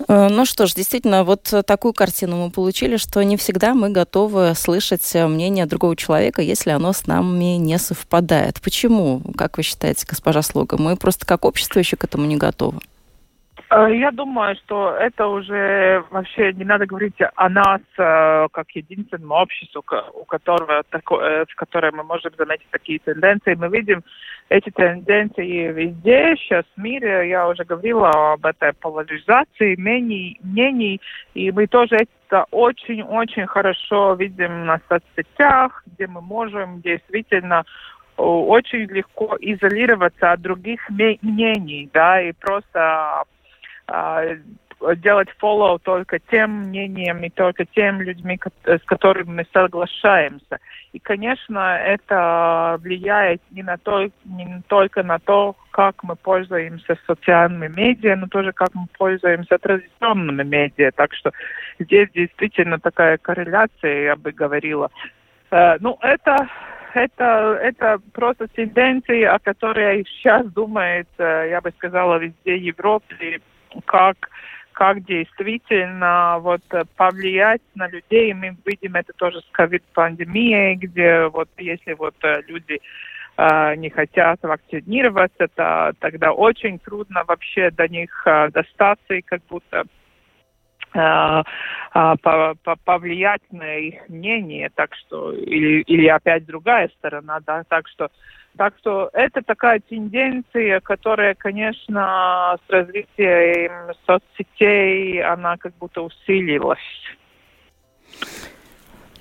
Э, 0.06 0.28
ну 0.30 0.44
что 0.44 0.66
ж, 0.66 0.74
действительно, 0.74 1.24
вот 1.24 1.52
такую 1.66 1.92
картину 1.92 2.36
мы 2.36 2.50
получили, 2.50 2.96
что 2.96 3.22
не 3.22 3.36
всегда 3.36 3.74
мы 3.74 3.90
готовы 3.90 4.54
слышать 4.54 5.12
мнение 5.14 5.66
другого 5.66 5.96
человека, 5.96 6.42
если 6.42 6.70
оно 6.70 6.92
с 6.92 7.06
нами 7.06 7.56
не 7.56 7.78
совпадает. 7.78 8.60
Почему, 8.62 9.22
как 9.36 9.56
вы 9.56 9.62
считаете, 9.62 10.06
госпожа 10.08 10.42
Слуга? 10.42 10.76
Мы 10.78 10.96
просто 10.96 11.26
как 11.26 11.44
общество 11.44 11.78
еще 11.78 11.96
к 11.96 12.04
этому 12.04 12.26
не 12.26 12.36
готовы. 12.36 12.78
Э, 13.70 13.88
я 13.94 14.10
думаю, 14.10 14.56
что 14.56 14.94
это 14.94 15.26
уже 15.26 16.04
вообще 16.10 16.52
не 16.52 16.64
надо 16.64 16.86
говорить 16.86 17.16
о 17.34 17.48
нас 17.48 17.80
э, 17.98 18.48
как 18.52 18.70
единственном 18.70 19.32
обществе, 19.32 19.82
у 20.14 20.24
которого, 20.24 20.82
в 20.90 21.54
котором 21.56 21.96
мы 21.96 22.04
можем 22.04 22.32
заметить 22.38 22.68
такие 22.70 22.98
тенденции. 23.00 23.54
Мы 23.54 23.68
видим 23.68 24.02
эти 24.48 24.70
тенденции 24.70 25.70
везде, 25.72 26.34
сейчас 26.36 26.64
в 26.76 26.80
мире. 26.80 27.28
Я 27.28 27.48
уже 27.48 27.64
говорила 27.64 28.32
об 28.32 28.46
этой 28.46 28.72
поляризации 28.72 29.76
мнений, 29.76 30.38
мнений 30.42 31.00
и 31.34 31.50
мы 31.50 31.66
тоже 31.66 31.96
это 31.96 32.46
очень-очень 32.50 33.46
хорошо 33.46 34.14
видим 34.14 34.66
на 34.66 34.80
соцсетях, 34.88 35.82
где 35.86 36.06
мы 36.06 36.20
можем 36.20 36.80
действительно 36.80 37.64
очень 38.16 38.86
легко 38.86 39.36
изолироваться 39.40 40.32
от 40.32 40.40
других 40.40 40.80
мнений, 40.90 41.88
да, 41.92 42.20
и 42.20 42.32
просто 42.32 43.22
а, 43.86 44.22
делать 44.96 45.28
follow 45.40 45.78
только 45.82 46.18
тем 46.30 46.68
мнением 46.68 47.22
и 47.24 47.30
только 47.30 47.64
тем 47.64 48.00
людьми, 48.00 48.38
с 48.64 48.82
которыми 48.84 49.30
мы 49.30 49.46
соглашаемся. 49.52 50.58
И, 50.92 50.98
конечно, 50.98 51.76
это 51.76 52.78
влияет 52.80 53.42
не, 53.50 53.62
на 53.62 53.76
то, 53.76 54.08
не 54.24 54.62
только 54.68 55.02
на 55.02 55.18
то, 55.18 55.56
как 55.70 56.02
мы 56.02 56.16
пользуемся 56.16 56.96
социальными 57.06 57.68
медиа, 57.68 58.16
но 58.16 58.26
тоже 58.28 58.52
как 58.52 58.70
мы 58.74 58.86
пользуемся 58.96 59.58
традиционными 59.58 60.44
медиа. 60.44 60.92
Так 60.92 61.14
что 61.14 61.32
здесь 61.78 62.08
действительно 62.14 62.78
такая 62.78 63.18
корреляция, 63.18 64.04
я 64.04 64.16
бы 64.16 64.32
говорила. 64.32 64.90
Э, 65.50 65.76
ну, 65.80 65.98
это 66.00 66.48
это, 66.94 67.58
это 67.62 68.00
просто 68.12 68.48
тенденции, 68.48 69.22
о 69.22 69.38
которой 69.38 70.04
сейчас 70.06 70.46
думает, 70.46 71.06
я 71.18 71.60
бы 71.60 71.70
сказала, 71.76 72.16
везде 72.16 72.56
Европе, 72.56 73.40
как 73.84 74.30
как 74.78 75.04
действительно 75.04 76.38
вот 76.38 76.62
повлиять 76.96 77.62
на 77.74 77.88
людей. 77.88 78.32
Мы 78.32 78.56
видим 78.64 78.94
это 78.94 79.12
тоже 79.14 79.40
с 79.40 79.48
ковид-пандемией, 79.50 80.76
где 80.76 81.26
вот 81.26 81.48
если 81.58 81.94
вот 81.94 82.14
люди 82.46 82.78
э, 83.38 83.74
не 83.74 83.90
хотят 83.90 84.38
вакцинироваться, 84.40 85.48
то 85.56 85.92
тогда 85.98 86.30
очень 86.30 86.78
трудно 86.78 87.24
вообще 87.26 87.72
до 87.72 87.88
них 87.88 88.22
э, 88.24 88.50
достаться 88.50 89.14
и 89.14 89.22
как 89.22 89.40
будто 89.48 89.82
э, 90.94 91.42
повлиять 92.84 93.42
на 93.50 93.74
их 93.78 94.08
мнение, 94.08 94.70
так 94.72 94.94
что 94.94 95.32
или 95.32 95.82
или 95.82 96.06
опять 96.06 96.46
другая 96.46 96.88
сторона, 96.98 97.40
да, 97.44 97.64
так 97.68 97.88
что 97.88 98.12
так 98.58 98.74
что 98.80 99.08
это 99.12 99.40
такая 99.42 99.80
тенденция, 99.88 100.80
которая, 100.80 101.34
конечно, 101.34 102.58
с 102.66 102.70
развитием 102.70 103.94
соцсетей, 104.04 105.22
она 105.22 105.56
как 105.56 105.74
будто 105.78 106.02
усилилась. 106.02 106.78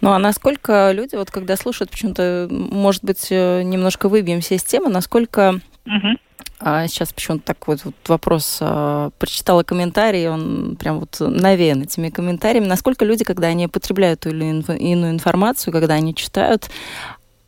Ну 0.01 0.11
а 0.11 0.17
насколько 0.17 0.91
люди, 0.91 1.15
вот 1.15 1.29
когда 1.29 1.55
слушают, 1.55 1.91
почему-то, 1.91 2.47
может 2.49 3.03
быть, 3.03 3.27
э, 3.31 3.61
немножко 3.61 4.09
выбьемся 4.09 4.55
из 4.55 4.63
темы, 4.63 4.89
насколько 4.89 5.59
угу. 5.85 6.17
А 6.59 6.87
сейчас 6.87 7.13
почему-то 7.13 7.45
так 7.45 7.67
вот, 7.67 7.83
вот 7.83 7.95
вопрос. 8.07 8.57
А, 8.61 9.11
прочитала 9.19 9.61
комментарий, 9.61 10.27
он 10.27 10.75
прям 10.75 10.99
вот 10.99 11.17
навеян 11.19 11.83
этими 11.83 12.09
комментариями. 12.09 12.65
Насколько 12.65 13.05
люди, 13.05 13.23
когда 13.23 13.47
они 13.47 13.67
потребляют 13.67 14.21
ту 14.21 14.29
или 14.29 14.45
иную 14.45 15.11
информацию, 15.11 15.71
когда 15.71 15.95
они 15.95 16.15
читают, 16.15 16.69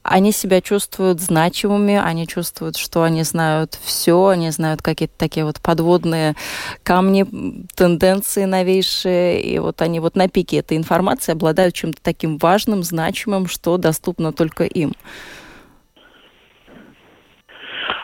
они 0.10 0.32
себя 0.32 0.60
чувствуют 0.62 1.20
значимыми, 1.22 1.96
они 1.96 2.28
чувствуют, 2.28 2.78
что 2.78 3.04
они 3.04 3.24
знают 3.24 3.76
все, 3.76 4.28
они 4.28 4.50
знают 4.50 4.82
какие-то 4.82 5.18
такие 5.18 5.46
вот 5.46 5.62
подводные 5.62 6.34
камни, 6.84 7.26
тенденции 7.76 8.46
новейшие, 8.46 9.42
и 9.42 9.60
вот 9.60 9.82
они 9.82 10.00
вот 10.00 10.16
на 10.16 10.28
пике 10.28 10.58
этой 10.58 10.78
информации 10.78 11.32
обладают 11.32 11.76
чем-то 11.76 12.02
таким 12.02 12.38
важным, 12.38 12.84
значимым, 12.84 13.48
что 13.48 13.78
доступно 13.78 14.34
только 14.34 14.64
им. 14.64 14.94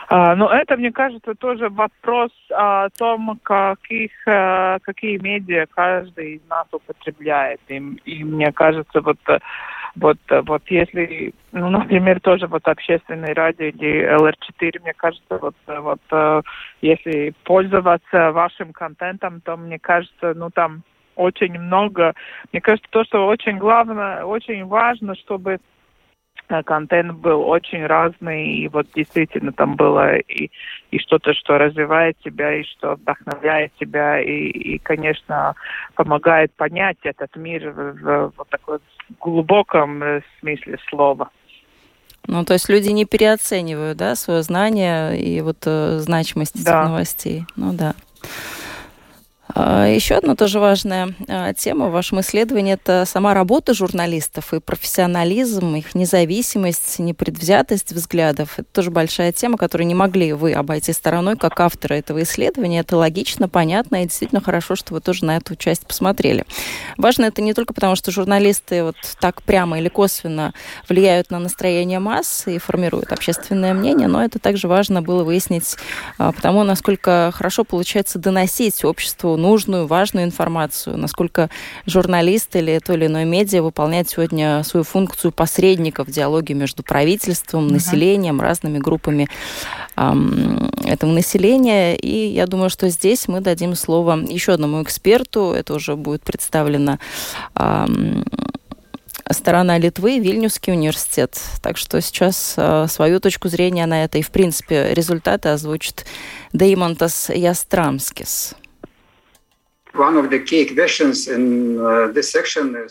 А, 0.08 0.36
но 0.36 0.48
это, 0.48 0.76
мне 0.76 0.92
кажется, 0.92 1.34
тоже 1.34 1.68
вопрос 1.68 2.30
о 2.50 2.88
том, 2.96 3.40
каких, 3.42 4.12
э, 4.26 4.78
какие 4.82 5.18
медиа 5.18 5.66
каждый 5.68 6.36
из 6.36 6.40
нас 6.48 6.66
употребляет. 6.70 7.60
И, 7.66 7.76
и 8.04 8.22
мне 8.22 8.52
кажется, 8.52 9.00
вот 9.00 9.18
вот, 9.96 10.18
вот 10.28 10.62
если, 10.68 11.32
ну, 11.52 11.70
например, 11.70 12.20
тоже 12.20 12.46
вот 12.46 12.66
общественное 12.68 13.34
радио 13.34 13.66
или 13.66 14.06
ЛР4, 14.14 14.82
мне 14.82 14.92
кажется, 14.94 15.38
вот, 15.38 15.54
вот 15.66 16.00
э, 16.10 16.42
если 16.82 17.34
пользоваться 17.44 18.32
вашим 18.32 18.72
контентом, 18.72 19.40
то 19.40 19.56
мне 19.56 19.78
кажется, 19.78 20.34
ну, 20.34 20.50
там 20.50 20.82
очень 21.14 21.58
много. 21.58 22.14
Мне 22.52 22.60
кажется, 22.60 22.88
то, 22.90 23.04
что 23.04 23.26
очень 23.26 23.56
главное, 23.56 24.24
очень 24.24 24.64
важно, 24.66 25.14
чтобы 25.14 25.58
Э, 25.58 25.60
контент 26.64 27.12
был 27.14 27.42
очень 27.42 27.84
разный, 27.86 28.46
и 28.46 28.68
вот 28.68 28.86
действительно 28.94 29.52
там 29.52 29.76
было 29.76 30.16
и, 30.16 30.50
и 30.90 30.98
что-то, 30.98 31.34
что 31.34 31.58
развивает 31.58 32.16
тебя, 32.24 32.54
и 32.54 32.64
что 32.64 32.94
вдохновляет 32.94 33.72
тебя, 33.78 34.20
и, 34.20 34.48
и 34.48 34.78
конечно, 34.78 35.54
помогает 35.94 36.52
понять 36.54 36.98
этот 37.02 37.34
мир 37.36 37.70
в, 37.70 37.92
в 38.02 38.32
вот 38.36 38.48
таком 38.48 38.78
глубоком 39.20 40.02
э, 40.02 40.20
смысле 40.40 40.78
слова. 40.88 41.30
Ну, 42.26 42.44
то 42.44 42.54
есть 42.54 42.68
люди 42.68 42.88
не 42.88 43.04
переоценивают, 43.04 43.98
да, 43.98 44.16
свое 44.16 44.42
знание 44.42 45.18
и 45.18 45.40
вот 45.40 45.58
э, 45.66 45.98
значимость 45.98 46.64
да. 46.64 46.80
этих 46.80 46.88
новостей. 46.88 47.44
Ну 47.54 47.72
да. 47.72 47.94
А, 49.58 49.86
Еще 49.86 50.16
одна 50.16 50.36
тоже 50.36 50.60
важная 50.60 51.14
а, 51.28 51.54
тема 51.54 51.86
в 51.86 51.92
вашем 51.92 52.20
исследовании– 52.20 52.74
это 52.74 53.04
сама 53.06 53.32
работа 53.32 53.72
журналистов 53.72 54.52
и 54.52 54.60
профессионализм, 54.60 55.76
их 55.76 55.94
независимость, 55.94 56.98
непредвзятость 56.98 57.92
взглядов. 57.92 58.58
Это 58.58 58.68
тоже 58.70 58.90
большая 58.90 59.32
тема, 59.32 59.56
которую 59.56 59.86
не 59.86 59.94
могли 59.94 60.34
вы 60.34 60.52
обойти 60.52 60.92
стороной 60.92 61.36
как 61.38 61.58
авторы 61.58 61.96
этого 61.96 62.22
исследования. 62.22 62.80
Это 62.80 62.98
логично, 62.98 63.48
понятно, 63.48 64.02
и 64.02 64.06
действительно 64.06 64.42
хорошо, 64.42 64.76
что 64.76 64.92
вы 64.92 65.00
тоже 65.00 65.24
на 65.24 65.38
эту 65.38 65.56
часть 65.56 65.86
посмотрели. 65.86 66.44
Важно 66.98 67.24
это 67.24 67.40
не 67.40 67.54
только 67.54 67.72
потому, 67.72 67.96
что 67.96 68.10
журналисты 68.10 68.84
вот 68.84 68.96
так 69.20 69.42
прямо 69.42 69.78
или 69.78 69.88
косвенно 69.88 70.52
влияют 70.86 71.30
на 71.30 71.38
настроение 71.38 71.98
масс 71.98 72.46
и 72.46 72.58
формируют 72.58 73.10
общественное 73.10 73.72
мнение, 73.72 74.06
но 74.06 74.22
это 74.22 74.38
также 74.38 74.68
важно 74.68 75.00
было 75.00 75.24
выяснить 75.24 75.76
а, 76.18 76.32
потому, 76.32 76.62
насколько 76.62 77.32
хорошо 77.34 77.64
получается 77.64 78.18
доносить 78.18 78.84
обществу 78.84 79.38
нужную, 79.46 79.86
важную 79.86 80.24
информацию, 80.24 80.98
насколько 80.98 81.50
журналист 81.86 82.56
или 82.56 82.80
то 82.84 82.94
или 82.94 83.06
иное 83.06 83.24
медиа 83.24 83.62
выполняет 83.62 84.08
сегодня 84.08 84.64
свою 84.64 84.82
функцию 84.82 85.30
посредника 85.30 86.04
в 86.04 86.10
диалоге 86.10 86.54
между 86.54 86.82
правительством, 86.82 87.68
населением, 87.68 88.40
разными 88.40 88.78
группами 88.78 89.28
эм, 89.96 90.70
этого 90.84 91.12
населения. 91.12 91.96
И 91.96 92.26
я 92.28 92.46
думаю, 92.46 92.70
что 92.70 92.88
здесь 92.88 93.28
мы 93.28 93.40
дадим 93.40 93.76
слово 93.76 94.18
еще 94.28 94.52
одному 94.52 94.82
эксперту. 94.82 95.52
Это 95.52 95.74
уже 95.74 95.94
будет 95.94 96.22
представлено 96.22 96.98
эм, 97.54 98.24
сторона 99.30 99.78
Литвы, 99.78 100.18
Вильнюсский 100.18 100.72
университет. 100.72 101.40
Так 101.62 101.76
что 101.76 102.00
сейчас 102.00 102.54
э, 102.56 102.86
свою 102.88 103.20
точку 103.20 103.48
зрения 103.48 103.86
на 103.86 104.04
это 104.04 104.18
и, 104.18 104.22
в 104.22 104.30
принципе, 104.30 104.92
результаты 104.92 105.50
озвучит 105.50 106.04
Деймонтас 106.52 107.30
Ястрамскис. 107.30 108.54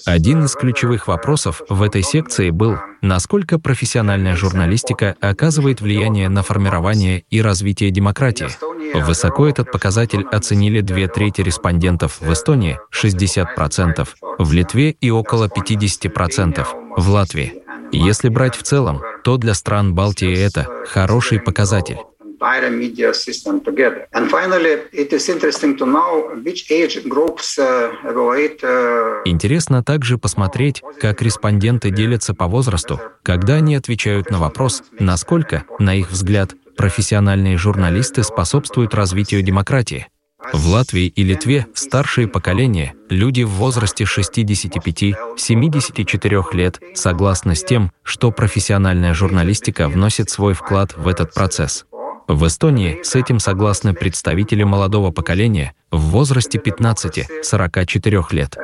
Один 0.05 0.45
из 0.45 0.55
ключевых 0.55 1.07
вопросов 1.07 1.61
в 1.69 1.81
этой 1.83 2.01
секции 2.01 2.49
был, 2.49 2.77
насколько 3.01 3.59
профессиональная 3.59 4.35
журналистика 4.35 5.15
оказывает 5.19 5.81
влияние 5.81 6.29
на 6.29 6.41
формирование 6.41 7.23
и 7.29 7.41
развитие 7.41 7.91
демократии. 7.91 8.47
Высоко 8.95 9.47
этот 9.47 9.71
показатель 9.71 10.25
оценили 10.31 10.81
две 10.81 11.07
трети 11.07 11.41
респондентов 11.41 12.19
в 12.21 12.31
Эстонии, 12.31 12.79
60%, 12.91 14.07
в 14.39 14.53
Литве 14.53 14.91
и 14.91 15.11
около 15.11 15.47
50% 15.47 16.65
в 16.97 17.09
Латвии. 17.09 17.61
Если 17.91 18.29
брать 18.29 18.55
в 18.55 18.63
целом, 18.63 19.01
то 19.23 19.37
для 19.37 19.53
стран 19.53 19.93
Балтии 19.93 20.35
это 20.35 20.67
хороший 20.87 21.39
показатель 21.39 21.97
entire 22.35 22.69
media 22.69 23.13
system 23.13 23.61
together. 23.61 24.07
And 24.13 24.29
finally, 24.29 24.81
it 24.91 25.13
is 25.13 25.29
interesting 25.29 25.77
to 25.77 25.85
know 25.85 26.35
which 26.43 26.69
age 26.71 27.01
groups 27.07 27.57
uh, 27.57 27.93
evaluate. 28.03 28.61
Uh, 28.63 29.21
Интересно 29.25 29.83
также 29.83 30.17
посмотреть, 30.17 30.81
как 30.99 31.21
респонденты 31.21 31.91
делятся 31.91 32.33
по 32.33 32.47
возрасту, 32.47 32.99
когда 33.23 33.55
они 33.55 33.75
отвечают 33.75 34.29
на 34.29 34.39
вопрос, 34.39 34.83
насколько, 34.99 35.63
на 35.79 35.95
их 35.95 36.11
взгляд, 36.11 36.53
профессиональные 36.77 37.57
журналисты 37.57 38.23
способствуют 38.23 38.93
развитию 38.93 39.41
демократии. 39.41 40.07
В 40.53 40.67
Латвии 40.67 41.07
и 41.07 41.23
Литве 41.23 41.65
старшее 41.73 42.27
поколение, 42.27 42.93
люди 43.09 43.41
в 43.41 43.49
возрасте 43.49 44.03
65-74 44.03 46.53
лет, 46.53 46.79
согласны 46.93 47.55
с 47.55 47.63
тем, 47.63 47.91
что 48.03 48.29
профессиональная 48.31 49.15
журналистика 49.15 49.89
вносит 49.89 50.29
свой 50.29 50.53
вклад 50.53 50.95
в 50.95 51.07
этот 51.07 51.33
процесс. 51.33 51.87
В 52.27 52.47
Эстонии 52.47 53.01
с 53.03 53.15
этим 53.15 53.39
согласны 53.39 53.93
представители 53.93 54.63
молодого 54.63 55.11
поколения 55.11 55.73
в 55.91 55.99
возрасте 55.99 56.57
15-44 56.57 58.25
лет. 58.31 58.57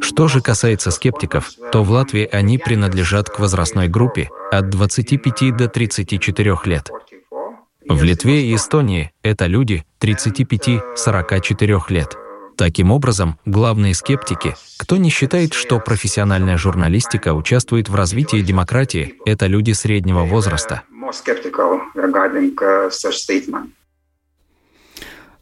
Что 0.00 0.28
же 0.28 0.40
касается 0.40 0.90
скептиков, 0.92 1.50
то 1.72 1.82
в 1.82 1.90
Латвии 1.90 2.28
они 2.30 2.58
принадлежат 2.58 3.28
к 3.28 3.40
возрастной 3.40 3.88
группе 3.88 4.30
от 4.52 4.70
25 4.70 5.56
до 5.56 5.68
34 5.68 6.56
лет. 6.64 6.90
В 7.88 8.02
Литве 8.04 8.46
и 8.46 8.54
Эстонии 8.54 9.10
это 9.22 9.46
люди 9.46 9.84
35-44 10.00 11.80
лет. 11.88 12.16
Таким 12.56 12.92
образом, 12.92 13.38
главные 13.46 13.94
скептики, 13.94 14.54
кто 14.76 14.96
не 14.96 15.10
считает, 15.10 15.54
что 15.54 15.80
профессиональная 15.80 16.56
журналистика 16.56 17.34
участвует 17.34 17.88
в 17.88 17.94
развитии 17.94 18.42
демократии, 18.42 19.14
это 19.26 19.46
люди 19.46 19.72
среднего 19.72 20.24
возраста. 20.24 20.82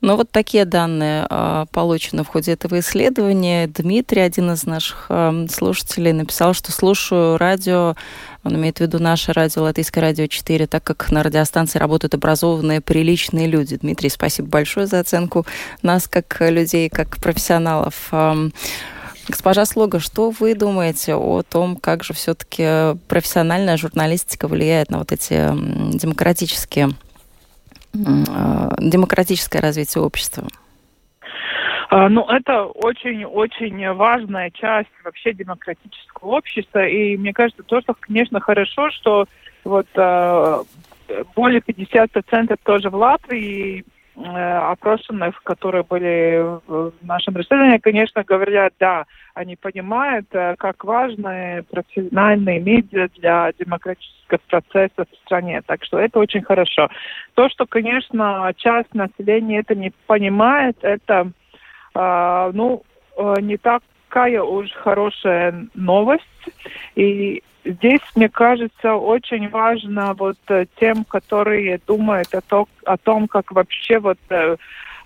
Но 0.01 0.17
вот 0.17 0.31
такие 0.31 0.65
данные 0.65 1.27
э, 1.29 1.67
получены 1.73 2.23
в 2.23 2.29
ходе 2.29 2.53
этого 2.53 2.79
исследования. 2.79 3.67
Дмитрий, 3.67 4.21
один 4.21 4.53
из 4.53 4.65
наших 4.65 5.07
э, 5.09 5.47
слушателей, 5.51 6.13
написал, 6.13 6.55
что 6.55 6.71
слушаю 6.71 7.37
радио, 7.37 7.97
он 8.45 8.55
имеет 8.55 8.79
в 8.79 8.81
виду 8.81 9.01
наше 9.01 9.33
радио, 9.33 9.63
Латвийское 9.63 10.03
радио 10.03 10.29
4, 10.29 10.69
так 10.69 10.85
как 10.85 11.11
на 11.11 11.25
радиостанции 11.25 11.81
работают 11.81 12.15
образованные, 12.15 12.81
приличные 12.81 13.49
люди. 13.49 13.77
Дмитрий, 13.77 14.09
спасибо 14.09 14.49
большое 14.49 14.87
за 14.87 15.01
оценку 15.01 15.45
нас 15.83 16.07
как 16.07 16.37
людей, 16.41 16.89
как 16.89 17.19
профессионалов. 17.19 18.13
Госпожа 19.29 19.65
Слога, 19.67 20.01
что 20.01 20.31
вы 20.31 20.55
думаете 20.55 21.15
о 21.15 21.43
том, 21.43 21.77
как 21.77 22.03
же 22.03 22.15
все-таки 22.15 22.99
профессиональная 23.09 23.77
журналистика 23.77 24.49
влияет 24.49 24.91
на 24.91 24.99
вот 24.99 25.13
эти 25.13 25.35
демократические 25.97 26.91
Э, 27.95 28.69
демократическое 28.79 29.61
развитие 29.61 30.03
общества? 30.03 30.47
А, 31.91 32.09
ну, 32.09 32.27
это 32.29 32.65
очень-очень 32.65 33.93
важная 33.95 34.51
часть 34.51 34.91
вообще 35.05 35.33
демократического 35.33 36.37
общества. 36.37 36.87
И 36.87 37.17
мне 37.17 37.33
кажется, 37.33 37.63
то, 37.63 37.81
что, 37.81 37.95
конечно, 37.99 38.41
хорошо, 38.41 38.91
что 38.91 39.27
вот 39.65 39.87
э, 39.95 40.63
более 41.35 41.61
50% 41.61 42.59
тоже 42.63 42.91
в 42.91 42.95
Латвии 42.95 43.85
опрошенных, 44.25 45.43
которые 45.43 45.85
были 45.85 46.59
в 46.67 46.93
нашем 47.03 47.37
расследовании, 47.37 47.79
конечно, 47.79 48.25
говорят, 48.25 48.73
да, 48.81 49.07
они 49.35 49.57
понимают, 49.57 50.27
э, 50.33 50.57
как 50.59 50.85
важны 50.85 51.65
профессиональные 51.71 52.61
медиа 52.61 53.09
для 53.17 53.53
демократического 53.59 54.41
процесса 54.49 55.05
в 55.05 55.17
стране. 55.25 55.63
Так 55.65 55.85
что 55.85 55.99
это 55.99 56.19
очень 56.19 56.43
хорошо. 56.43 56.89
То, 57.35 57.49
что, 57.49 57.67
конечно, 57.67 58.53
часть 58.57 58.93
населения 58.95 59.61
это 59.61 59.75
не 59.75 59.93
понимает, 60.07 60.77
это, 60.83 61.31
э, 61.95 62.51
ну, 62.55 62.83
не 63.41 63.57
такая 63.57 64.43
уж 64.43 64.71
хорошая 64.73 65.67
новость. 65.75 66.23
И 66.95 67.43
здесь, 67.65 68.01
мне 68.15 68.29
кажется, 68.29 68.95
очень 68.95 69.49
важно 69.49 70.15
вот 70.15 70.39
э, 70.49 70.67
тем, 70.79 71.05
которые 71.05 71.81
думают 71.87 72.35
о, 72.35 72.41
то, 72.41 72.69
о 72.85 72.97
том, 72.97 73.29
как 73.29 73.53
вообще 73.53 73.99
вот 73.99 74.19
э, 74.31 74.57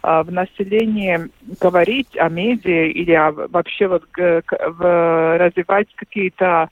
а, 0.02 0.24
в 0.24 0.32
населении 0.32 1.30
говорить 1.60 2.16
о 2.18 2.28
медиа 2.28 2.86
или 2.86 3.12
о, 3.12 3.30
вообще 3.30 3.86
вот 3.86 4.04
в, 4.16 5.38
развивать 5.38 5.88
какие-то 5.94 6.70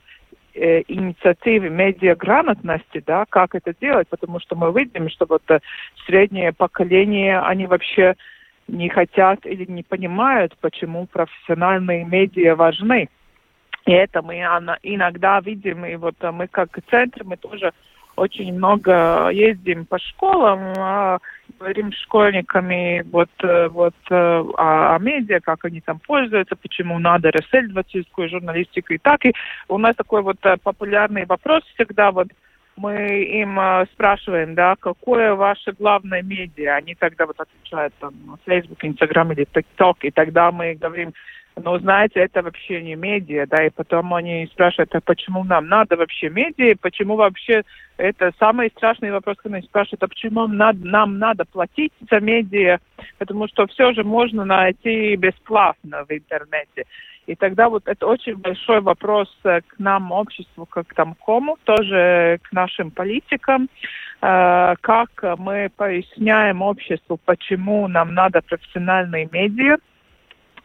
э, 0.55 0.83
инициативы 0.89 1.69
медиаграмотности, 1.69 3.03
да, 3.07 3.25
как 3.29 3.55
это 3.55 3.73
делать, 3.81 4.09
потому 4.09 4.41
что 4.41 4.57
мы 4.57 4.73
видим, 4.73 5.09
что 5.09 5.27
вот 5.29 5.43
э, 5.49 5.61
среднее 6.07 6.53
поколение, 6.53 7.39
они 7.39 7.67
вообще 7.67 8.15
не 8.67 8.89
хотят 8.89 9.47
или 9.47 9.65
не 9.65 9.85
понимают, 9.85 10.57
почему 10.61 11.07
профессиональные 11.07 12.05
медиа 12.05 12.57
важны. 12.57 13.09
И 13.87 13.93
это 13.93 14.23
мы 14.23 14.37
иногда 14.83 15.41
видим, 15.41 15.85
и 15.85 15.97
вот 15.97 16.17
мы 16.21 16.49
как 16.49 16.79
центр, 16.91 17.25
мы 17.25 17.37
тоже 17.37 17.73
очень 18.17 18.53
много 18.53 19.31
ездим 19.31 19.87
по 19.87 19.99
школам, 19.99 21.19
говорим 21.59 21.93
с 21.93 21.97
школьниками 22.03 23.03
вот, 23.11 23.31
вот 23.71 23.95
о, 24.11 24.95
о 24.95 24.99
медиа, 24.99 25.41
как 25.41 25.65
они 25.65 25.81
там 25.81 26.01
пользуются, 26.01 26.55
почему 26.57 26.99
надо 26.99 27.31
расследовательскую 27.31 28.29
журналистику 28.29 28.93
и 28.93 28.99
так. 28.99 29.25
И 29.25 29.33
у 29.69 29.79
нас 29.79 29.97
такой 29.97 30.23
вот 30.23 30.39
популярный 30.63 31.25
вопрос 31.25 31.63
всегда, 31.75 32.11
вот 32.11 32.29
мы 32.77 33.23
им 33.25 33.59
спрашиваем, 33.93 34.55
да, 34.55 34.75
какое 34.79 35.35
ваше 35.35 35.73
главное 35.73 36.23
медиа, 36.23 36.77
они 36.77 36.95
тогда 36.95 37.27
вот 37.27 37.37
отвечают 37.39 37.95
там 38.01 38.15
Facebook, 38.47 38.83
Instagram 38.83 39.33
или 39.33 39.47
TikTok, 39.47 39.97
и 40.03 40.11
тогда 40.11 40.51
мы 40.51 40.75
говорим, 40.75 41.13
но, 41.63 41.79
знаете, 41.79 42.21
это 42.21 42.43
вообще 42.43 42.83
не 42.83 42.95
медиа, 42.95 43.47
да, 43.47 43.67
и 43.67 43.71
потом 43.71 44.15
они 44.15 44.47
спрашивают, 44.53 44.95
а 44.95 45.01
почему 45.01 45.45
нам 45.45 45.69
надо 45.69 45.97
вообще 45.97 46.29
медиа, 46.29 46.75
почему 46.81 47.17
вообще, 47.17 47.63
это 47.97 48.33
самый 48.39 48.71
страшный 48.71 49.11
вопрос, 49.11 49.37
когда 49.43 49.59
они 49.59 49.67
спрашивают, 49.67 50.03
а 50.03 50.09
почему 50.09 50.47
нам 50.47 50.81
нам 50.83 51.19
надо 51.19 51.45
платить 51.45 51.93
за 52.11 52.21
медиа, 52.21 52.79
потому 53.19 53.49
что 53.49 53.67
все 53.67 53.93
же 53.93 54.05
можно 54.05 54.45
найти 54.45 55.17
бесплатно 55.17 56.05
в 56.09 56.13
интернете. 56.13 56.85
И 57.27 57.37
тогда 57.37 57.69
вот 57.69 57.87
это 57.87 58.07
очень 58.07 58.37
большой 58.37 58.81
вопрос 58.81 59.29
э, 59.45 59.61
к 59.61 59.79
нам, 59.79 60.11
обществу, 60.11 60.67
как 60.67 60.89
к 60.89 60.95
тамкому, 60.95 61.59
тоже 61.65 62.41
к 62.43 62.53
нашим 62.53 62.91
политикам, 62.91 63.69
э, 64.21 64.75
как 64.81 65.11
мы 65.39 65.71
поясняем 65.77 66.63
обществу, 66.63 67.21
почему 67.25 67.87
нам 67.87 68.15
надо 68.15 68.41
профессиональные 68.43 69.29
медиа, 69.31 69.77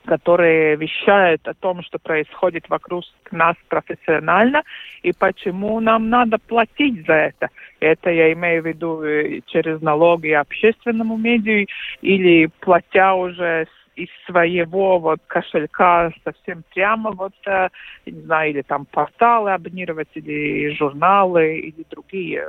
которые 0.05 0.75
вещают 0.75 1.47
о 1.47 1.53
том, 1.53 1.81
что 1.83 1.99
происходит 1.99 2.69
вокруг 2.69 3.03
нас 3.31 3.55
профессионально, 3.67 4.63
и 5.03 5.11
почему 5.11 5.79
нам 5.79 6.09
надо 6.09 6.37
платить 6.37 7.05
за 7.05 7.13
это. 7.13 7.49
Это 7.79 8.09
я 8.09 8.31
имею 8.33 8.63
в 8.63 8.67
виду 8.67 9.03
э, 9.03 9.41
через 9.47 9.81
налоги 9.81 10.29
общественному 10.29 11.17
медиа 11.17 11.65
или 12.01 12.49
платя 12.59 13.13
уже 13.13 13.67
из 13.95 14.09
своего 14.25 14.99
вот 14.99 15.19
кошелька 15.27 16.11
совсем 16.23 16.63
прямо 16.73 17.11
вот, 17.11 17.33
э, 17.47 17.69
не 18.05 18.21
знаю, 18.21 18.51
или 18.51 18.61
там 18.61 18.85
порталы 18.85 19.53
абонировать, 19.53 20.09
или 20.15 20.75
журналы, 20.75 21.57
или 21.59 21.85
другие 21.89 22.45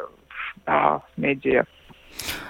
да, 0.65 1.03
медиа. 1.17 1.65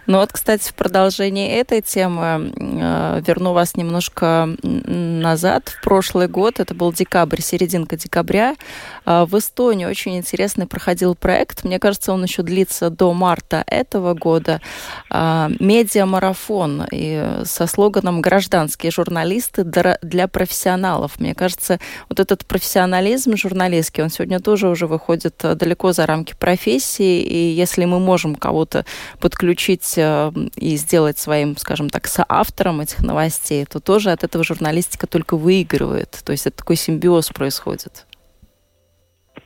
Ну 0.07 0.19
вот, 0.19 0.33
кстати, 0.33 0.69
в 0.69 0.75
продолжении 0.75 1.51
этой 1.51 1.83
темы 1.83 2.53
э, 2.57 3.21
верну 3.27 3.53
вас 3.53 3.77
немножко 3.77 4.49
назад, 4.63 5.69
в 5.69 5.83
прошлый 5.83 6.29
год, 6.29 6.61
это 6.61 6.75
был 6.75 6.93
декабрь, 6.93 7.41
серединка 7.41 7.97
декабря, 7.97 8.55
э, 9.05 9.25
в 9.29 9.37
Эстонии 9.37 9.85
очень 9.85 10.17
интересный 10.17 10.67
проходил 10.67 11.17
проект, 11.17 11.65
мне 11.65 11.81
кажется, 11.81 12.13
он 12.13 12.23
еще 12.23 12.43
длится 12.43 12.89
до 12.89 13.13
марта 13.15 13.65
этого 13.67 14.15
года, 14.15 14.61
э, 15.11 15.49
медиамарафон 15.59 16.87
и 16.93 17.41
со 17.45 17.67
слоганом 17.67 18.23
«Гражданские 18.23 18.93
журналисты 18.93 19.65
для 19.65 20.29
профессионалов». 20.29 21.19
Мне 21.19 21.35
кажется, 21.35 21.81
вот 22.09 22.21
этот 22.21 22.47
профессионализм 22.47 23.37
журналистский, 23.37 24.05
он 24.05 24.11
сегодня 24.11 24.39
тоже 24.39 24.69
уже 24.69 24.87
выходит 24.87 25.35
далеко 25.43 25.93
за 25.93 26.07
рамки 26.07 26.35
профессии, 26.39 27.23
и 27.23 27.51
если 27.51 27.87
мы 27.87 27.99
можем 27.99 28.37
кого-то 28.37 28.85
подключить 29.19 29.56
Э, 29.97 30.31
и 30.57 30.77
сделать 30.77 31.19
своим, 31.19 31.57
скажем 31.57 31.89
так, 31.89 32.07
соавтором 32.07 32.81
этих 32.81 33.03
новостей, 33.03 33.65
то 33.65 33.81
тоже 33.81 34.11
от 34.11 34.25
этого 34.25 34.45
журналистика 34.45 35.07
только 35.07 35.37
выигрывает. 35.37 36.11
То 36.25 36.33
есть 36.33 36.47
это 36.47 36.59
такой 36.59 36.77
симбиоз 36.77 37.31
происходит. 37.31 38.07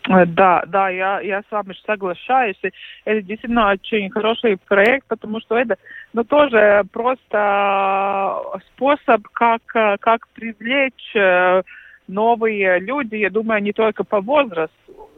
Э, 0.09 0.27
да, 0.27 0.65
да, 0.67 0.89
я, 0.89 1.21
я 1.21 1.41
с 1.41 1.51
вами 1.51 1.75
соглашаюсь. 1.87 2.59
Это 3.05 3.23
действительно 3.23 3.71
очень 3.71 4.11
хороший 4.11 4.57
проект, 4.57 5.07
потому 5.07 5.41
что 5.41 5.57
это 5.57 5.77
ну, 6.13 6.25
тоже 6.25 6.83
просто 6.93 8.43
способ, 8.75 9.23
как, 9.33 9.63
как 10.01 10.29
привлечь 10.35 11.15
э, 11.15 11.63
новые 12.09 12.81
люди, 12.81 13.17
я 13.17 13.31
думаю, 13.31 13.63
не 13.63 13.73
только 13.73 14.05
по 14.05 14.21
возрасту, 14.21 15.11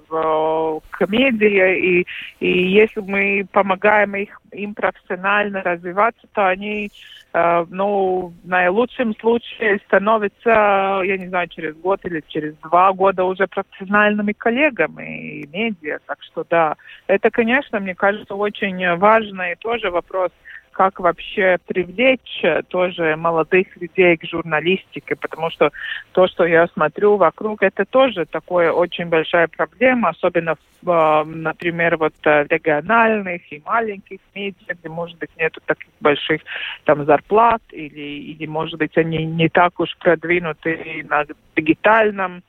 к 0.90 1.06
медиа, 1.08 1.74
и, 1.74 2.04
и 2.40 2.68
если 2.70 3.00
мы 3.00 3.46
помогаем 3.50 4.14
их, 4.16 4.40
им 4.52 4.74
профессионально 4.74 5.62
развиваться, 5.62 6.26
то 6.34 6.46
они, 6.48 6.90
э, 7.32 7.64
ну, 7.70 8.32
в 8.42 8.48
наилучшем 8.48 9.16
случае 9.16 9.80
становятся, 9.86 11.00
я 11.04 11.16
не 11.16 11.28
знаю, 11.28 11.48
через 11.48 11.74
год 11.76 12.00
или 12.04 12.22
через 12.28 12.54
два 12.56 12.92
года 12.92 13.24
уже 13.24 13.46
профессиональными 13.46 14.32
коллегами 14.32 15.40
и 15.40 15.48
медиа. 15.48 15.98
Так 16.06 16.18
что 16.22 16.44
да, 16.48 16.76
это, 17.06 17.30
конечно, 17.30 17.80
мне 17.80 17.94
кажется, 17.94 18.34
очень 18.34 18.96
важный 18.96 19.56
тоже 19.56 19.90
вопрос– 19.90 20.30
как 20.72 20.98
вообще 20.98 21.58
привлечь 21.66 22.40
э, 22.42 22.62
тоже 22.62 23.16
молодых 23.16 23.68
людей 23.76 24.16
к 24.16 24.24
журналистике, 24.26 25.14
потому 25.16 25.50
что 25.50 25.70
то, 26.12 26.26
что 26.26 26.44
я 26.44 26.66
смотрю 26.68 27.16
вокруг, 27.16 27.62
это 27.62 27.84
тоже 27.84 28.26
такая 28.26 28.72
очень 28.72 29.06
большая 29.06 29.48
проблема, 29.48 30.10
особенно, 30.10 30.56
в, 30.82 31.24
например, 31.26 31.96
вот 31.98 32.14
э, 32.24 32.46
региональных 32.48 33.52
и 33.52 33.62
маленьких 33.64 34.18
медиа, 34.34 34.74
где, 34.74 34.88
может 34.88 35.18
быть, 35.18 35.30
нету 35.36 35.60
таких 35.64 35.90
больших 36.00 36.40
там 36.84 37.04
зарплат 37.04 37.62
или, 37.70 38.32
или 38.32 38.46
может 38.46 38.78
быть, 38.78 38.96
они 38.96 39.24
не 39.24 39.48
так 39.48 39.78
уж 39.78 39.96
продвинуты 39.98 41.06
на 41.08 41.24
дигитальном 41.54 42.42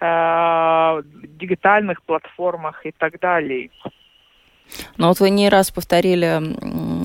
э, 0.00 1.02
дигитальных 1.38 2.02
платформах 2.02 2.84
и 2.84 2.92
так 2.92 3.18
далее. 3.20 3.70
Но 4.96 5.08
вот 5.08 5.20
вы 5.20 5.30
не 5.30 5.48
раз 5.48 5.70
повторили 5.70 6.40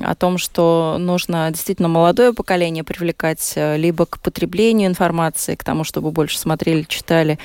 о 0.04 0.14
том, 0.14 0.38
что 0.38 0.96
нужно 0.98 1.50
действительно 1.50 1.88
молодое 1.88 2.32
поколение 2.32 2.84
привлекать 2.84 3.52
э, 3.56 3.76
либо 3.76 4.06
к 4.06 4.20
потреблению 4.20 4.88
информации, 4.88 5.54
к 5.54 5.64
тому, 5.64 5.84
чтобы 5.84 6.10
больше 6.10 6.38
смотрели, 6.38 6.82
читали, 6.82 7.38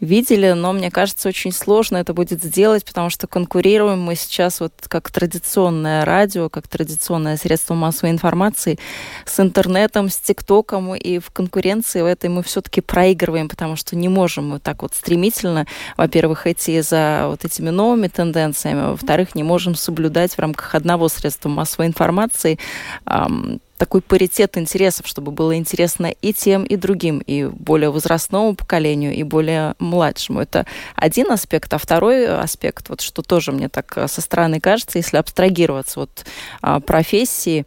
видели, 0.00 0.52
но 0.52 0.72
мне 0.72 0.90
кажется, 0.90 1.28
очень 1.28 1.52
сложно 1.52 1.98
это 1.98 2.14
будет 2.14 2.42
сделать, 2.42 2.84
потому 2.84 3.10
что 3.10 3.26
конкурируем 3.26 4.00
мы 4.00 4.14
сейчас 4.16 4.60
вот 4.60 4.72
как 4.88 5.10
традиционное 5.10 6.04
радио, 6.04 6.48
как 6.48 6.68
традиционное 6.68 7.36
средство 7.36 7.74
массовой 7.74 8.10
информации 8.10 8.78
с 9.26 9.38
интернетом, 9.40 10.08
с 10.08 10.16
ТикТоком, 10.16 10.94
и 10.94 11.18
в 11.18 11.30
конкуренции 11.30 12.02
в 12.02 12.06
этой 12.06 12.30
мы 12.30 12.42
все-таки 12.42 12.80
проигрываем, 12.80 13.48
потому 13.48 13.76
что 13.76 13.96
не 13.96 14.08
можем 14.08 14.48
мы 14.48 14.58
так 14.58 14.82
вот 14.82 14.94
стремительно, 14.94 15.66
во-первых, 15.96 16.46
идти 16.46 16.80
за 16.80 17.26
вот 17.28 17.44
этими 17.44 17.70
новыми 17.70 18.08
тенденциями, 18.08 18.90
во-вторых, 18.90 19.34
не 19.34 19.42
можем 19.42 19.74
соблюдать 19.74 20.34
в 20.34 20.38
рамках 20.38 20.74
одного 20.74 21.08
средства 21.08 21.48
массовой 21.48 21.86
информации 21.86 22.58
такой 23.80 24.02
паритет 24.02 24.58
интересов, 24.58 25.06
чтобы 25.06 25.32
было 25.32 25.56
интересно 25.56 26.12
и 26.20 26.34
тем, 26.34 26.64
и 26.64 26.76
другим, 26.76 27.18
и 27.20 27.46
более 27.46 27.88
возрастному 27.88 28.54
поколению, 28.54 29.14
и 29.14 29.22
более 29.22 29.74
младшему. 29.78 30.40
Это 30.40 30.66
один 30.96 31.32
аспект, 31.32 31.72
а 31.72 31.78
второй 31.78 32.28
аспект, 32.28 32.90
вот 32.90 33.00
что 33.00 33.22
тоже 33.22 33.52
мне 33.52 33.70
так 33.70 33.96
э, 33.96 34.06
со 34.06 34.20
стороны 34.20 34.60
кажется, 34.60 34.98
если 34.98 35.16
абстрагироваться 35.16 36.02
от 36.02 36.26
а, 36.60 36.80
профессии, 36.80 37.64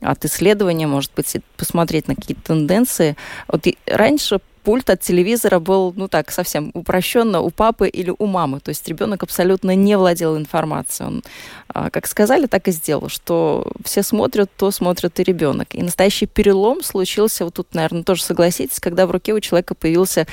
от 0.00 0.24
исследования, 0.24 0.86
может 0.86 1.10
быть, 1.16 1.36
посмотреть 1.56 2.06
на 2.06 2.14
какие-то 2.14 2.42
тенденции. 2.42 3.16
Вот 3.48 3.66
раньше 3.86 4.38
пульт 4.66 4.90
от 4.90 5.00
телевизора 5.00 5.60
был, 5.60 5.92
ну 5.96 6.08
так, 6.08 6.32
совсем 6.32 6.72
упрощенно 6.74 7.40
у 7.40 7.50
папы 7.50 7.86
или 7.86 8.12
у 8.18 8.26
мамы. 8.26 8.58
То 8.58 8.70
есть 8.70 8.88
ребенок 8.88 9.22
абсолютно 9.22 9.76
не 9.76 9.96
владел 9.96 10.36
информацией. 10.36 11.06
Он, 11.06 11.22
а, 11.68 11.88
как 11.90 12.08
сказали, 12.08 12.46
так 12.46 12.66
и 12.66 12.72
сделал, 12.72 13.08
что 13.08 13.70
все 13.84 14.02
смотрят, 14.02 14.50
то 14.56 14.72
смотрит 14.72 15.20
и 15.20 15.22
ребенок. 15.22 15.72
И 15.76 15.82
настоящий 15.82 16.26
перелом 16.26 16.82
случился, 16.82 17.44
вот 17.44 17.54
тут, 17.54 17.74
наверное, 17.74 18.02
тоже 18.02 18.24
согласитесь, 18.24 18.80
когда 18.80 19.06
в 19.06 19.12
руке 19.12 19.34
у 19.34 19.40
человека 19.40 19.76
появился 19.76 20.26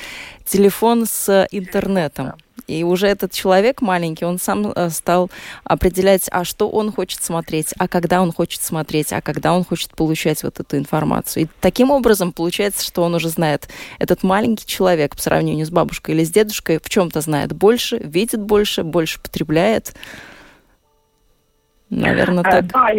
телефон 0.48 1.06
с 1.06 1.48
интернетом. 1.52 2.34
И 2.68 2.84
уже 2.84 3.08
этот 3.08 3.32
человек 3.32 3.82
маленький, 3.82 4.26
он 4.26 4.40
сам 4.40 4.72
э, 4.72 4.90
стал 4.90 5.30
определять, 5.64 6.30
а 6.32 6.44
что 6.46 6.70
он 6.70 6.92
хочет 6.92 7.22
смотреть, 7.22 7.74
а 7.78 7.88
когда 7.88 8.22
он 8.22 8.32
хочет 8.32 8.62
смотреть, 8.62 9.12
а 9.12 9.22
когда 9.22 9.54
он 9.54 9.66
хочет 9.66 9.96
получать 9.96 10.44
вот 10.44 10.60
эту 10.60 10.78
информацию. 10.78 11.44
И 11.44 11.48
таким 11.60 11.92
образом 11.92 12.32
получается, 12.32 12.86
что 12.86 13.04
он 13.04 13.16
уже 13.16 13.30
знает, 13.30 13.68
этот 14.00 14.24
маленький 14.24 14.66
человек 14.66 15.16
по 15.16 15.22
сравнению 15.22 15.66
с 15.66 15.72
бабушкой 15.72 16.16
или 16.16 16.24
с 16.24 16.32
дедушкой 16.32 16.80
в 16.82 16.90
чем-то 16.90 17.22
знает 17.22 17.54
больше, 17.54 17.98
видит 17.98 18.42
больше, 18.42 18.84
больше 18.84 19.20
потребляет. 19.20 19.94
Наверное, 21.90 22.44
э, 22.44 22.52
так. 22.52 22.68
Да, 22.68 22.90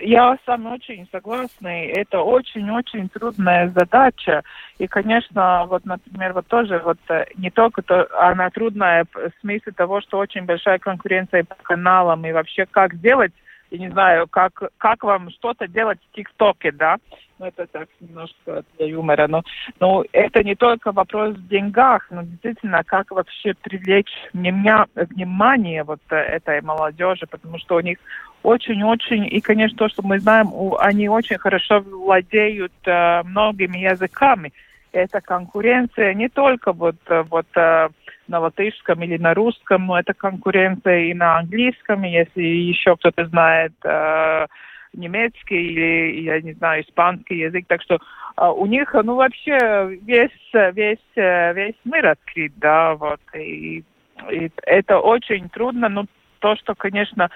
я 0.00 0.36
с 0.36 0.46
вами 0.46 0.68
очень 0.68 1.08
согласна. 1.10 1.68
Это 1.68 2.20
очень-очень 2.20 3.08
трудная 3.08 3.68
задача. 3.70 4.42
И, 4.78 4.86
конечно, 4.86 5.66
вот, 5.66 5.84
например, 5.84 6.32
вот 6.32 6.46
тоже 6.46 6.80
вот 6.84 6.98
э, 7.08 7.26
не 7.36 7.50
только 7.50 7.82
то, 7.82 8.08
она 8.18 8.50
трудная 8.50 9.04
в 9.12 9.40
смысле 9.40 9.72
того, 9.72 10.00
что 10.00 10.18
очень 10.18 10.44
большая 10.44 10.78
конкуренция 10.78 11.44
по 11.44 11.54
каналам 11.62 12.24
и 12.24 12.32
вообще 12.32 12.66
как 12.66 12.94
сделать 12.94 13.32
я 13.72 13.78
не 13.78 13.90
знаю, 13.90 14.28
как, 14.28 14.62
как 14.76 15.02
вам 15.02 15.30
что-то 15.30 15.66
делать 15.66 15.98
в 15.98 16.14
ТикТоке, 16.14 16.72
да? 16.72 16.98
Ну, 17.38 17.46
это 17.46 17.66
так 17.66 17.88
немножко 18.00 18.64
для 18.76 18.86
юмора. 18.86 19.26
Но, 19.28 19.42
но 19.80 20.04
это 20.12 20.44
не 20.44 20.54
только 20.54 20.92
вопрос 20.92 21.34
в 21.34 21.48
деньгах, 21.48 22.06
но 22.10 22.22
действительно, 22.22 22.84
как 22.84 23.10
вообще 23.10 23.54
привлечь 23.54 24.12
внимание 24.34 25.84
вот 25.84 26.00
этой 26.10 26.60
молодежи, 26.60 27.26
потому 27.26 27.58
что 27.58 27.76
у 27.76 27.80
них 27.80 27.98
очень-очень, 28.42 29.26
и, 29.26 29.40
конечно, 29.40 29.78
то, 29.78 29.88
что 29.88 30.02
мы 30.02 30.20
знаем, 30.20 30.52
они 30.78 31.08
очень 31.08 31.38
хорошо 31.38 31.80
владеют 31.80 32.72
э, 32.84 33.22
многими 33.22 33.78
языками. 33.78 34.52
Это 34.92 35.22
конкуренция 35.22 36.12
не 36.12 36.28
только 36.28 36.72
вот, 36.72 36.96
э, 37.06 37.22
вот 37.30 37.46
э, 37.56 37.88
на 38.28 38.40
латышском 38.40 39.02
или 39.02 39.16
на 39.16 39.32
русском, 39.32 39.86
но 39.86 39.98
это 39.98 40.12
конкуренция 40.12 41.04
и 41.04 41.14
на 41.14 41.38
английском, 41.38 42.02
если 42.02 42.42
еще 42.42 42.96
кто-то 42.96 43.26
знает 43.26 43.72
э, 43.84 44.46
немецкий 44.92 45.66
или, 45.66 46.20
я 46.20 46.40
не 46.42 46.52
знаю, 46.52 46.82
испанский 46.82 47.38
язык. 47.38 47.64
Так 47.68 47.80
что 47.82 47.98
у 48.36 48.66
них, 48.66 48.94
ну, 48.94 49.14
вообще 49.14 49.98
весь, 50.02 50.30
весь, 50.52 50.98
весь 51.16 51.76
мир 51.84 52.08
открыт, 52.08 52.52
да, 52.56 52.94
вот. 52.94 53.20
И, 53.34 53.84
и 54.30 54.50
это 54.64 54.98
очень 54.98 55.48
трудно, 55.48 55.88
но 55.88 56.04
то, 56.40 56.56
что, 56.56 56.74
конечно, 56.74 57.30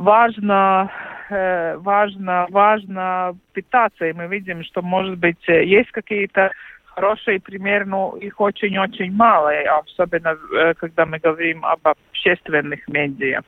важно, 0.00 0.90
э, 1.28 1.76
важно, 1.76 2.46
важно 2.50 3.36
питаться, 3.52 4.06
и 4.06 4.12
мы 4.12 4.26
видим, 4.26 4.64
что, 4.64 4.82
может 4.82 5.18
быть, 5.18 5.46
есть 5.46 5.90
какие-то 5.92 6.50
хороший 6.86 7.38
пример, 7.40 7.86
но 7.86 8.16
их 8.20 8.40
очень-очень 8.40 9.12
мало, 9.12 9.52
особенно 9.78 10.36
э, 10.56 10.74
когда 10.74 11.06
мы 11.06 11.18
говорим 11.18 11.64
об 11.64 11.80
общественных 11.86 12.88
медиа. 12.88 13.42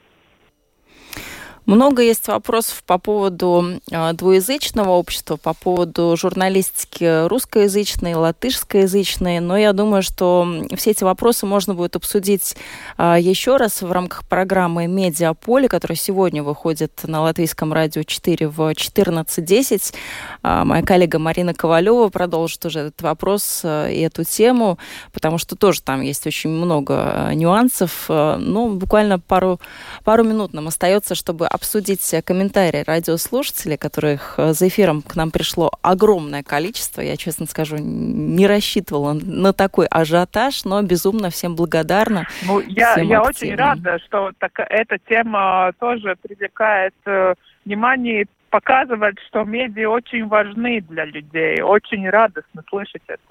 Много 1.64 2.02
есть 2.02 2.26
вопросов 2.26 2.82
по 2.84 2.98
поводу 2.98 3.80
э, 3.88 4.12
двуязычного 4.14 4.90
общества, 4.90 5.36
по 5.36 5.54
поводу 5.54 6.16
журналистики 6.16 7.28
русскоязычной, 7.28 8.14
латышскоязычной, 8.14 9.38
но 9.38 9.56
я 9.56 9.72
думаю, 9.72 10.02
что 10.02 10.44
все 10.76 10.90
эти 10.90 11.04
вопросы 11.04 11.46
можно 11.46 11.74
будет 11.74 11.94
обсудить 11.94 12.56
э, 12.98 13.16
еще 13.20 13.58
раз 13.58 13.80
в 13.80 13.92
рамках 13.92 14.26
программы 14.26 14.88
«Медиаполе», 14.88 15.68
которая 15.68 15.96
сегодня 15.96 16.42
выходит 16.42 17.00
на 17.04 17.22
Латвийском 17.22 17.72
радио 17.72 18.02
4 18.02 18.48
в 18.48 18.60
14.10. 18.72 19.94
Э, 20.42 20.64
моя 20.64 20.82
коллега 20.82 21.20
Марина 21.20 21.54
Ковалева 21.54 22.08
продолжит 22.08 22.64
уже 22.64 22.80
этот 22.80 23.02
вопрос 23.02 23.64
и 23.64 24.00
эту 24.00 24.24
тему, 24.24 24.78
потому 25.12 25.38
что 25.38 25.54
тоже 25.54 25.80
там 25.80 26.00
есть 26.00 26.26
очень 26.26 26.50
много 26.50 27.30
нюансов. 27.34 28.06
Э, 28.08 28.36
ну, 28.36 28.70
буквально 28.70 29.20
пару, 29.20 29.60
пару 30.02 30.24
минут 30.24 30.54
нам 30.54 30.66
остается, 30.66 31.14
чтобы 31.14 31.51
обсудить 31.52 32.14
комментарии 32.24 32.82
радиослушателей, 32.86 33.76
которых 33.76 34.34
э, 34.38 34.52
за 34.52 34.68
эфиром 34.68 35.02
к 35.02 35.14
нам 35.16 35.30
пришло 35.30 35.70
огромное 35.82 36.42
количество. 36.42 37.00
Я, 37.00 37.16
честно 37.16 37.46
скажу, 37.46 37.76
не 37.78 38.46
рассчитывала 38.46 39.12
на 39.12 39.52
такой 39.52 39.86
ажиотаж, 39.86 40.64
но 40.64 40.82
безумно 40.82 41.30
всем 41.30 41.54
благодарна. 41.54 42.26
Ну, 42.46 42.60
я, 42.60 42.96
я 42.96 43.22
очень 43.22 43.54
рада, 43.54 43.98
что 44.06 44.32
так, 44.38 44.52
эта 44.56 44.98
тема 45.08 45.72
тоже 45.78 46.16
привлекает 46.22 46.94
э, 47.06 47.34
внимание 47.64 48.26
показывает, 48.50 49.18
что 49.28 49.44
медиа 49.44 49.88
очень 49.88 50.26
важны 50.28 50.82
для 50.82 51.06
людей. 51.06 51.62
Очень 51.62 52.08
радостно 52.08 52.62
слышать 52.68 53.02
это. 53.06 53.22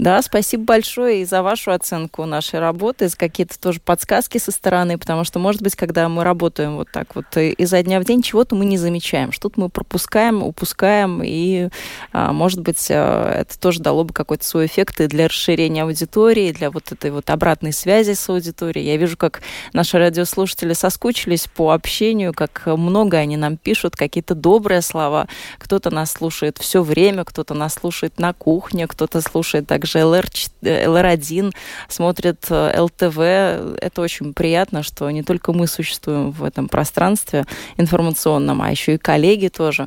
Да, 0.00 0.22
спасибо 0.22 0.64
большое 0.64 1.20
и 1.20 1.24
за 1.26 1.42
вашу 1.42 1.72
оценку 1.72 2.24
нашей 2.24 2.58
работы, 2.58 3.10
за 3.10 3.18
какие-то 3.18 3.60
тоже 3.60 3.80
подсказки 3.80 4.38
со 4.38 4.50
стороны, 4.50 4.96
потому 4.96 5.24
что, 5.24 5.38
может 5.38 5.60
быть, 5.60 5.76
когда 5.76 6.08
мы 6.08 6.24
работаем 6.24 6.76
вот 6.76 6.88
так 6.90 7.14
вот 7.14 7.36
изо 7.36 7.82
дня 7.82 8.00
в 8.00 8.04
день, 8.04 8.22
чего-то 8.22 8.56
мы 8.56 8.64
не 8.64 8.78
замечаем, 8.78 9.30
что-то 9.30 9.60
мы 9.60 9.68
пропускаем, 9.68 10.42
упускаем, 10.42 11.20
и, 11.22 11.68
а, 12.14 12.32
может 12.32 12.62
быть, 12.62 12.86
а, 12.90 13.40
это 13.42 13.60
тоже 13.60 13.80
дало 13.80 14.04
бы 14.04 14.14
какой-то 14.14 14.42
свой 14.42 14.64
эффект 14.64 15.02
и 15.02 15.06
для 15.06 15.28
расширения 15.28 15.82
аудитории, 15.82 16.52
для 16.52 16.70
вот 16.70 16.92
этой 16.92 17.10
вот 17.10 17.28
обратной 17.28 17.74
связи 17.74 18.14
с 18.14 18.26
аудиторией. 18.30 18.86
Я 18.86 18.96
вижу, 18.96 19.18
как 19.18 19.42
наши 19.74 19.98
радиослушатели 19.98 20.72
соскучились 20.72 21.46
по 21.46 21.72
общению, 21.72 22.32
как 22.32 22.62
много 22.64 23.18
они 23.18 23.36
нам 23.36 23.58
пишут, 23.58 23.96
какие-то 23.96 24.34
добрые 24.34 24.80
слова. 24.80 25.28
Кто-то 25.58 25.90
нас 25.90 26.10
слушает 26.10 26.56
все 26.56 26.82
время, 26.82 27.26
кто-то 27.26 27.52
нас 27.52 27.74
слушает 27.74 28.18
на 28.18 28.32
кухне, 28.32 28.86
кто-то 28.86 29.20
слушает 29.20 29.66
также 29.66 29.89
также 29.90 30.04
ЛР, 30.04 30.26
ЛР1, 30.62 31.52
смотрит 31.88 32.46
э, 32.50 32.80
ЛТВ. 32.80 33.18
Это 33.18 34.00
очень 34.00 34.32
приятно, 34.32 34.82
что 34.82 35.10
не 35.10 35.22
только 35.22 35.52
мы 35.52 35.66
существуем 35.66 36.30
в 36.30 36.44
этом 36.44 36.68
пространстве 36.68 37.44
информационном, 37.76 38.62
а 38.62 38.70
еще 38.70 38.94
и 38.94 38.98
коллеги 38.98 39.48
тоже 39.48 39.86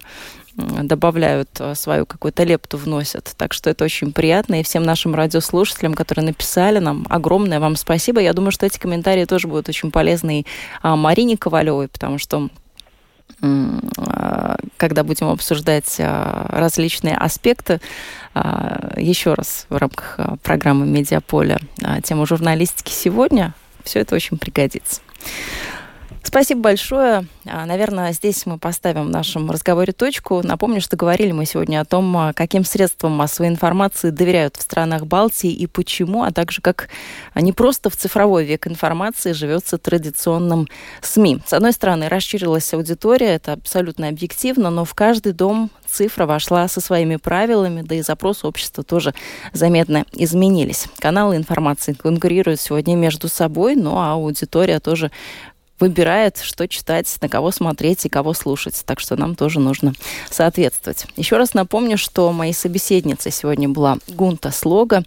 добавляют 0.55 1.49
э, 1.59 1.73
свою 1.75 2.05
какую-то 2.05 2.43
лепту, 2.43 2.77
вносят. 2.77 3.33
Так 3.37 3.53
что 3.53 3.69
это 3.69 3.83
очень 3.85 4.11
приятно. 4.11 4.59
И 4.59 4.63
всем 4.63 4.83
нашим 4.83 5.15
радиослушателям, 5.15 5.93
которые 5.93 6.25
написали 6.25 6.79
нам, 6.79 7.05
огромное 7.09 7.59
вам 7.59 7.75
спасибо. 7.75 8.21
Я 8.21 8.33
думаю, 8.33 8.51
что 8.51 8.65
эти 8.65 8.77
комментарии 8.77 9.25
тоже 9.25 9.47
будут 9.47 9.69
очень 9.69 9.91
полезны 9.91 10.41
и 10.41 10.45
а, 10.81 10.95
Марине 10.95 11.37
Ковалевой, 11.37 11.87
потому 11.87 12.19
что 12.19 12.49
когда 14.77 15.03
будем 15.03 15.27
обсуждать 15.27 15.97
а, 15.99 16.45
различные 16.49 17.15
аспекты, 17.15 17.81
а, 18.33 18.93
еще 18.97 19.33
раз 19.33 19.65
в 19.69 19.75
рамках 19.75 20.19
программы 20.43 20.85
«Медиаполя» 20.85 21.59
тему 22.03 22.25
журналистики 22.25 22.91
сегодня, 22.91 23.53
все 23.83 23.99
это 23.99 24.15
очень 24.15 24.37
пригодится. 24.37 25.01
Спасибо 26.25 26.61
большое. 26.61 27.27
А, 27.45 27.65
наверное, 27.65 28.13
здесь 28.13 28.45
мы 28.45 28.57
поставим 28.57 29.07
в 29.07 29.09
нашем 29.09 29.51
разговоре 29.51 29.91
точку. 29.91 30.41
Напомню, 30.41 30.79
что 30.79 30.95
говорили 30.95 31.33
мы 31.33 31.45
сегодня 31.45 31.81
о 31.81 31.85
том, 31.85 32.15
а, 32.15 32.33
каким 32.33 32.63
средствам 32.63 33.11
массовой 33.11 33.49
информации 33.49 34.09
доверяют 34.09 34.55
в 34.55 34.61
странах 34.61 35.05
Балтии 35.05 35.51
и 35.51 35.67
почему, 35.67 36.23
а 36.23 36.31
также 36.31 36.61
как 36.61 36.87
не 37.35 37.51
просто 37.51 37.89
в 37.89 37.97
цифровой 37.97 38.45
век 38.45 38.67
информации 38.67 39.33
живется 39.33 39.77
традиционным 39.77 40.69
СМИ. 41.01 41.41
С 41.45 41.51
одной 41.51 41.73
стороны, 41.73 42.07
расширилась 42.07 42.73
аудитория, 42.73 43.35
это 43.35 43.53
абсолютно 43.53 44.07
объективно, 44.07 44.69
но 44.69 44.85
в 44.85 44.93
каждый 44.95 45.33
дом 45.33 45.69
цифра 45.85 46.25
вошла 46.25 46.67
со 46.67 46.81
своими 46.81 47.17
правилами, 47.17 47.81
да 47.81 47.95
и 47.95 48.01
запросы 48.01 48.47
общества 48.47 48.83
тоже 48.83 49.13
заметно 49.51 50.05
изменились. 50.13 50.85
Каналы 50.99 51.35
информации 51.35 51.93
конкурируют 51.93 52.59
сегодня 52.59 52.95
между 52.95 53.27
собой, 53.27 53.75
но 53.75 54.01
аудитория 54.01 54.79
тоже 54.79 55.11
выбирает, 55.83 56.37
что 56.41 56.65
читать, 56.65 57.13
на 57.19 57.27
кого 57.27 57.51
смотреть 57.51 58.05
и 58.05 58.09
кого 58.09 58.33
слушать. 58.33 58.81
Так 58.85 59.01
что 59.01 59.17
нам 59.17 59.35
тоже 59.35 59.59
нужно 59.59 59.93
соответствовать. 60.29 61.05
Еще 61.17 61.35
раз 61.35 61.53
напомню, 61.53 61.97
что 61.97 62.31
моей 62.31 62.53
собеседницей 62.53 63.33
сегодня 63.33 63.67
была 63.67 63.97
Гунта 64.07 64.51
Слога, 64.51 65.03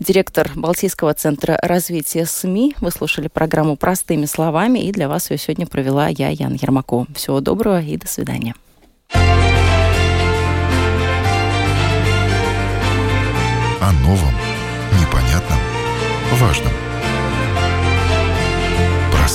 директор 0.00 0.50
Балтийского 0.56 1.14
центра 1.14 1.60
развития 1.62 2.26
СМИ. 2.26 2.74
Вы 2.80 2.90
слушали 2.90 3.28
программу 3.28 3.76
«Простыми 3.76 4.26
словами», 4.26 4.80
и 4.80 4.90
для 4.90 5.08
вас 5.08 5.30
ее 5.30 5.38
сегодня 5.38 5.68
провела 5.68 6.08
я, 6.08 6.30
Ян 6.30 6.54
Ермакова. 6.54 7.06
Всего 7.14 7.38
доброго 7.38 7.80
и 7.80 7.96
до 7.96 8.08
свидания. 8.08 8.56
О 13.80 13.92
новом, 14.02 14.34
непонятном, 15.00 15.60
важном– 16.40 16.72